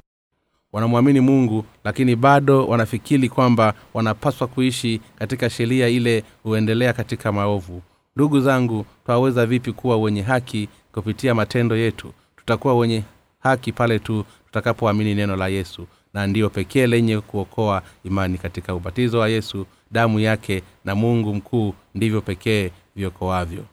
Wanamwamini 0.73 1.19
mungu 1.19 1.65
lakini 1.83 2.15
bado 2.15 2.67
wanafikiri 2.67 3.29
kwamba 3.29 3.73
wanapaswa 3.93 4.47
kuishi 4.47 5.01
katika 5.15 5.49
sheria 5.49 5.87
ile 5.87 6.23
huendelea 6.43 6.93
katika 6.93 7.31
maovu. 7.31 7.81
Ndugu 8.15 8.39
zangu 8.39 8.85
twaweza 9.05 9.45
vipi 9.45 9.71
kuwa 9.71 9.97
wenye 9.97 10.21
haki 10.21 10.69
kupitia 10.93 11.35
matendo 11.35 11.77
yetu? 11.77 12.13
Tutakuwa 12.35 12.77
wenye 12.77 13.03
haki 13.39 13.71
pale 13.71 13.99
tu 13.99 14.25
tutakapoamini 14.45 15.15
neno 15.15 15.35
la 15.35 15.47
yesu 15.47 15.87
na 16.13 16.27
ndiyo 16.27 16.49
pekee 16.49 16.87
lenye 16.87 17.19
kuokoa 17.21 17.81
imani 18.03 18.37
katika 18.37 18.75
ubatizo 18.75 19.19
wa 19.19 19.29
yesu 19.29 19.65
damu 19.91 20.19
yake 20.19 20.63
na 20.85 20.95
mungu 20.95 21.33
mkuu 21.35 21.73
ndivyo 21.95 22.21
pekee 22.21 22.71
viokoavyo. 22.95 23.65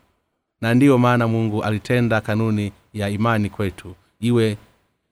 Na 0.60 0.74
ndiyo 0.74 0.98
maana 0.98 1.28
mungu 1.28 1.62
alitenda 1.64 2.20
kanuni 2.20 2.72
ya 2.94 3.08
imani 3.08 3.50
kwetu 3.50 3.94
iwe 4.20 4.56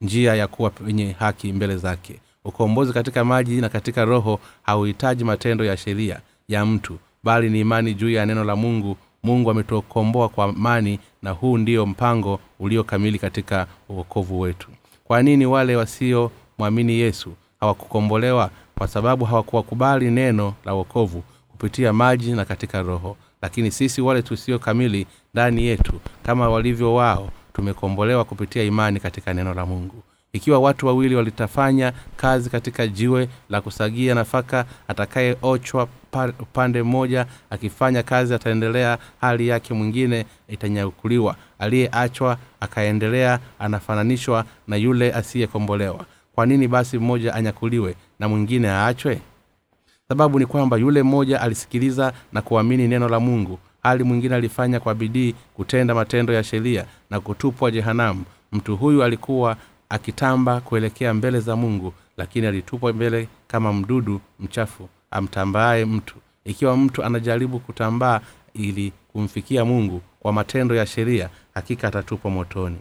njia 0.01 0.35
ya 0.35 0.47
kuwa 0.47 0.73
wenye 0.87 1.12
haki 1.12 1.53
mbele 1.53 1.77
zake. 1.77 2.21
Ukombozi 2.45 2.93
katika 2.93 3.25
maji 3.25 3.61
na 3.61 3.69
katika 3.69 4.05
roho 4.05 4.40
hauhitaji 4.62 5.25
matendo 5.25 5.64
ya 5.64 5.77
sheria 5.77 6.21
ya 6.49 6.67
mtu 6.67 6.99
bali 7.23 7.51
ni 7.51 7.61
imani 7.61 7.95
juu 7.95 8.11
ya 8.11 8.27
neno 8.27 8.45
la 8.45 8.57
mungu. 8.57 8.97
Mungu 9.23 9.51
ametukomboa 9.51 10.29
kwa 10.29 10.45
amani 10.45 10.99
na 11.23 11.31
huu 11.31 11.59
ndio 11.59 11.87
mpango 11.87 12.40
uliokamili 12.61 13.19
katika 13.19 13.67
uokovu 13.88 14.40
wetu. 14.40 14.69
Kwa 15.05 15.23
nini 15.23 15.47
wale 15.47 15.77
wasiomwamini 15.77 16.93
yesu 16.93 17.33
hawakukombolewa 17.61 18.51
kwa 18.79 18.89
sababu 18.89 19.25
hawakuwakubali 19.25 20.11
neno 20.11 20.55
la 20.65 20.75
uokovu 20.75 21.23
kupitia 21.49 21.93
maji 21.93 22.33
na 22.33 22.45
katika 22.45 22.83
roho. 22.83 23.17
Lakini 23.43 23.71
sisi 23.71 24.01
wale 24.01 24.23
tusio 24.23 24.59
kamili 24.59 25.07
ndani 25.35 25.65
yetu 25.65 26.01
kama 26.23 26.49
walivyo 26.49 26.95
wao 26.95 27.31
tumekombolewa 27.53 28.25
kupitia 28.25 28.63
imani 28.63 29.01
katika 29.01 29.35
neno 29.35 29.55
la 29.55 29.67
mungu. 29.67 30.03
Ikiwa 30.33 30.59
watu 30.59 30.87
wawili 30.87 31.15
walitafanya 31.15 31.93
kazi 32.17 32.51
katika 32.51 32.87
jiwe 32.87 33.29
la 33.49 33.61
kusagia 33.61 34.15
nafaka 34.15 34.65
atakayeochwa 34.89 35.89
upande 36.41 36.83
mmoja 36.83 37.27
akifanya 37.51 38.03
kazi 38.03 38.35
ataendelea 38.35 38.99
hali 39.21 39.49
yake 39.49 39.75
mwingine 39.75 40.27
itanyakuliwa. 40.49 41.37
Aliyeachwa 41.59 42.39
akaendelea 42.61 43.39
anafananishwa 43.59 44.45
na 44.69 44.77
yule 44.77 45.13
asiyekombolewa 45.13 46.05
kwa 46.35 46.47
nini 46.47 46.68
basi 46.68 46.99
mmoja 46.99 47.35
anyakuliwe 47.35 47.94
na 48.18 48.29
mwingine 48.29 48.68
aachwe? 48.70 49.20
Sababu 50.09 50.38
ni 50.38 50.47
kwamba 50.47 50.77
yule 50.77 51.03
mmoja 51.03 51.40
alisikiliza 51.40 52.12
na 52.33 52.42
kuamini 52.42 52.88
neno 52.88 53.09
la 53.09 53.20
mungu 53.20 53.59
hali 53.83 54.05
mwingine 54.05 54.35
alifanya 54.35 54.81
kwa 54.81 54.94
bidii 54.94 55.35
kutenda 55.55 55.94
matendo 55.94 56.33
ya 56.33 56.44
sheria 56.44 56.85
na 57.11 57.20
kutupwa 57.20 57.70
jehanamu. 57.70 58.25
Mtu 58.53 58.77
huyu 58.77 59.03
alikuwa 59.05 59.57
akitamba 59.88 60.61
kuelekea 60.61 61.14
mbele 61.14 61.40
za 61.40 61.57
mungu 61.57 61.92
lakini 62.16 62.47
alitupwa 62.47 62.92
mbele 62.92 63.29
kama 63.47 63.73
mdudu 63.73 64.20
mchafu 64.40 64.88
amtambaaye 65.11 65.85
mtu. 65.85 66.14
Ikiwa 66.44 66.77
mtu 66.77 67.05
anajaribu 67.05 67.59
kutambaa 67.59 68.20
ili 68.55 68.92
kumfikia 69.12 69.64
mungu 69.64 70.01
kwa 70.20 70.33
matendo 70.33 70.75
ya 70.75 70.87
sheria 70.87 71.29
hakika 71.55 71.88
atatupwa 71.88 72.31
motoni 72.31 72.77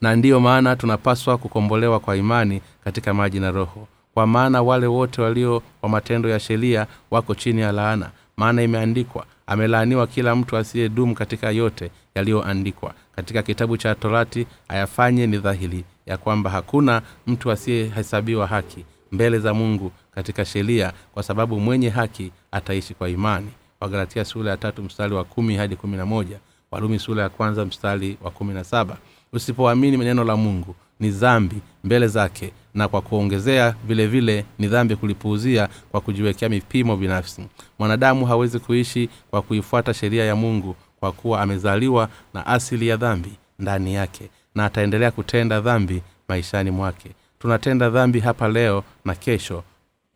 na 0.00 0.16
ndiyo 0.16 0.40
maana 0.40 0.76
tunapaswa 0.76 1.38
kukombolewa 1.38 2.00
kwa 2.00 2.16
imani 2.16 2.60
katika 2.84 3.14
maji 3.14 3.40
na 3.40 3.50
roho. 3.50 3.88
Kwa 4.14 4.26
maana 4.26 4.62
wale 4.62 4.86
wote 4.86 5.22
walio 5.22 5.62
wa 5.82 5.88
matendo 5.88 6.28
ya 6.28 6.40
sheria 6.40 6.86
wako 7.10 7.34
chini 7.34 7.60
ya 7.60 7.72
laana. 7.72 8.10
Maana 8.36 8.62
imeandikwa 8.62 9.26
amelaaniwa 9.46 10.06
kila 10.06 10.36
mtu 10.36 10.56
asiyedumu 10.56 11.14
katika 11.14 11.50
yote 11.50 11.90
yaliyoandikwa. 12.14 12.94
Katika 13.16 13.42
kitabu 13.42 13.76
cha 13.76 13.94
torati 13.94 14.46
ayafanye 14.68 15.26
ni 15.26 15.38
dhahiri 15.38 15.84
ya 16.06 16.16
kwamba 16.16 16.50
hakuna 16.50 17.02
mtu 17.26 17.50
asiyehesabiwa 17.50 18.46
haki 18.46 18.84
mbele 19.12 19.38
za 19.38 19.54
mungu 19.54 19.92
katika 20.14 20.44
sheria 20.44 20.92
kwa 21.14 21.22
sababu 21.22 21.60
mwenye 21.60 21.88
haki 21.88 22.32
ataishi 22.52 22.94
kwa 22.94 23.08
imani. 23.08 23.50
Wagalatia 23.80 24.24
sura 24.24 24.50
ya 24.50 24.56
tatu 24.56 24.82
mstari 24.82 25.14
wa 25.14 25.24
kumi 25.24 25.56
hadi 25.56 25.76
kumi 25.76 25.96
na 25.96 26.06
moja. 26.06 26.38
Warumi 26.70 26.98
sura 26.98 27.22
ya 27.22 27.28
kwanza 27.28 27.64
mstari 27.64 28.16
wa 28.22 28.30
kumi 28.30 28.54
na 28.54 28.64
saba 28.64 28.96
usipoamini 29.32 29.96
neno 29.96 30.24
la 30.24 30.36
mungu 30.36 30.74
ni 31.00 31.10
dhambi 31.10 31.56
mbele 31.84 32.06
zake 32.08 32.52
na 32.74 32.88
kwa 32.88 33.02
kuongezea 33.02 33.74
vile 33.86 34.06
vile 34.06 34.44
ni 34.58 34.66
dhambi 34.68 34.96
kulipuuzia 34.96 35.68
kwa 35.90 36.00
kujiwekea 36.00 36.48
mipimo 36.48 36.96
binafsi. 36.96 37.46
Mwanadamu 37.78 38.26
hawezi 38.26 38.58
kuishi 38.58 39.08
kwa 39.30 39.42
kuifuata 39.42 39.94
sheria 39.94 40.24
ya 40.24 40.36
mungu 40.36 40.76
kwa 41.00 41.12
kuwa 41.12 41.40
amezaliwa 41.42 42.08
na 42.34 42.46
asili 42.46 42.88
ya 42.88 42.96
dhambi 42.96 43.32
ndani 43.58 43.94
yake 43.94 44.30
na 44.54 44.64
ataendelea 44.64 45.10
kutenda 45.10 45.60
dhambi 45.60 46.02
maishani 46.28 46.70
mwake. 46.70 47.10
Tunatenda 47.38 47.90
dhambi 47.90 48.20
hapa 48.20 48.48
leo 48.48 48.84
na 49.04 49.14
kesho 49.14 49.64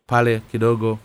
pale 0.07 0.40
kidogo 0.52 0.98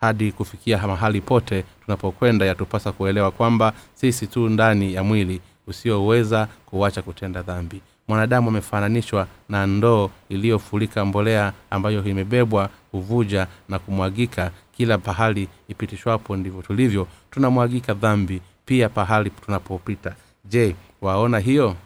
hadi 0.00 0.32
kufikia 0.32 0.78
mahali 0.86 1.20
pote 1.20 1.64
tunapokwenda 1.84 2.46
yatupasa 2.46 2.92
kuelewa 2.92 3.30
kwamba 3.30 3.72
sisi 3.94 4.26
tu 4.26 4.48
ndani 4.48 4.94
ya 4.94 5.04
mwili 5.04 5.40
usioweza 5.70 6.48
kuacha 6.66 7.02
kutenda 7.02 7.42
dhambi. 7.42 7.80
Mwanadamu 8.08 8.48
amefananishwa 8.48 9.26
na 9.48 9.66
ndoo 9.66 10.10
iliyofurika 10.28 11.04
mbolea 11.04 11.52
ambayo 11.70 12.04
imebebwa 12.04 12.68
kuvuja 12.90 13.46
na 13.68 13.78
kumwagika. 13.78 14.50
Kila 14.76 14.98
pahali 14.98 15.48
ipitishwapo 15.68 16.36
ndivyo 16.36 16.62
tulivyo 16.62 17.06
tunamwagika 17.30 17.94
dhambi 17.94 18.40
pia 18.66 18.88
pahali 18.88 19.30
tunapopita. 19.30 20.14
Je 20.44 20.76
waona 21.00 21.38
hiyo? 21.38 21.76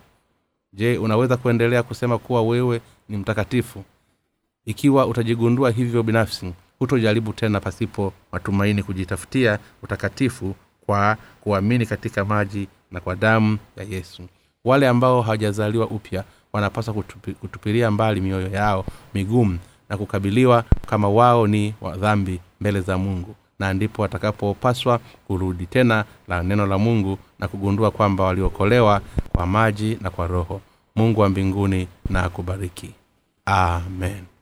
Je 0.73 0.99
unaweza 0.99 1.37
kuendelea 1.37 1.83
kusema 1.83 2.19
kuwa 2.19 2.43
wewe 2.43 2.81
ni 3.09 3.17
mtakatifu? 3.17 3.85
Ikiwa 4.67 5.07
utajigundua 5.07 5.71
hivyo 5.71 6.03
binafsi 6.03 6.53
hutojaribu 6.79 7.33
tena 7.33 7.61
pasipo 7.61 8.13
matumaini 8.33 8.83
kujitafutia 8.83 9.59
utakatifu 9.83 10.55
kwa 10.87 11.17
kuamini 11.41 11.87
katika 11.87 12.25
maji 12.25 12.69
na 12.95 13.01
kwa 13.01 13.17
damu 13.17 13.59
ya 13.77 13.85
yesu. 13.85 14.23
Wale 14.65 14.89
ambao 14.89 15.23
hawajazaliwa 15.23 15.87
upya 15.87 16.25
wanapaswa 16.53 16.95
kutupi, 16.95 17.33
kutupilia 17.33 17.91
mbali 17.91 18.21
mioyo 18.21 18.49
yao 18.49 18.85
migumu 19.15 19.59
na 19.89 19.97
kukabiliwa 19.97 20.65
kama 20.87 21.09
wao 21.09 21.47
ni 21.47 21.75
wadhambi 21.81 22.41
mbele 22.61 22.81
za 22.81 22.99
mungu 22.99 23.35
na 23.59 23.75
ndipo 23.75 24.03
watakapopaswa 24.03 25.01
kurudi 25.27 25.67
tena 25.67 26.05
la 26.29 26.43
neno 26.43 26.67
la 26.67 26.79
mungu 26.79 27.19
na 27.39 27.49
kugundua 27.49 27.91
kwamba 27.91 28.25
waliokolewa 28.25 29.01
kwa 29.33 29.47
maji 29.47 29.99
na 30.01 30.11
kwa 30.11 30.27
roho. 30.27 30.61
Mungu 30.97 31.21
wa 31.21 31.29
mbinguni 31.29 31.89
na 32.11 32.23
akubariki. 32.23 32.91
Amen 33.47 34.34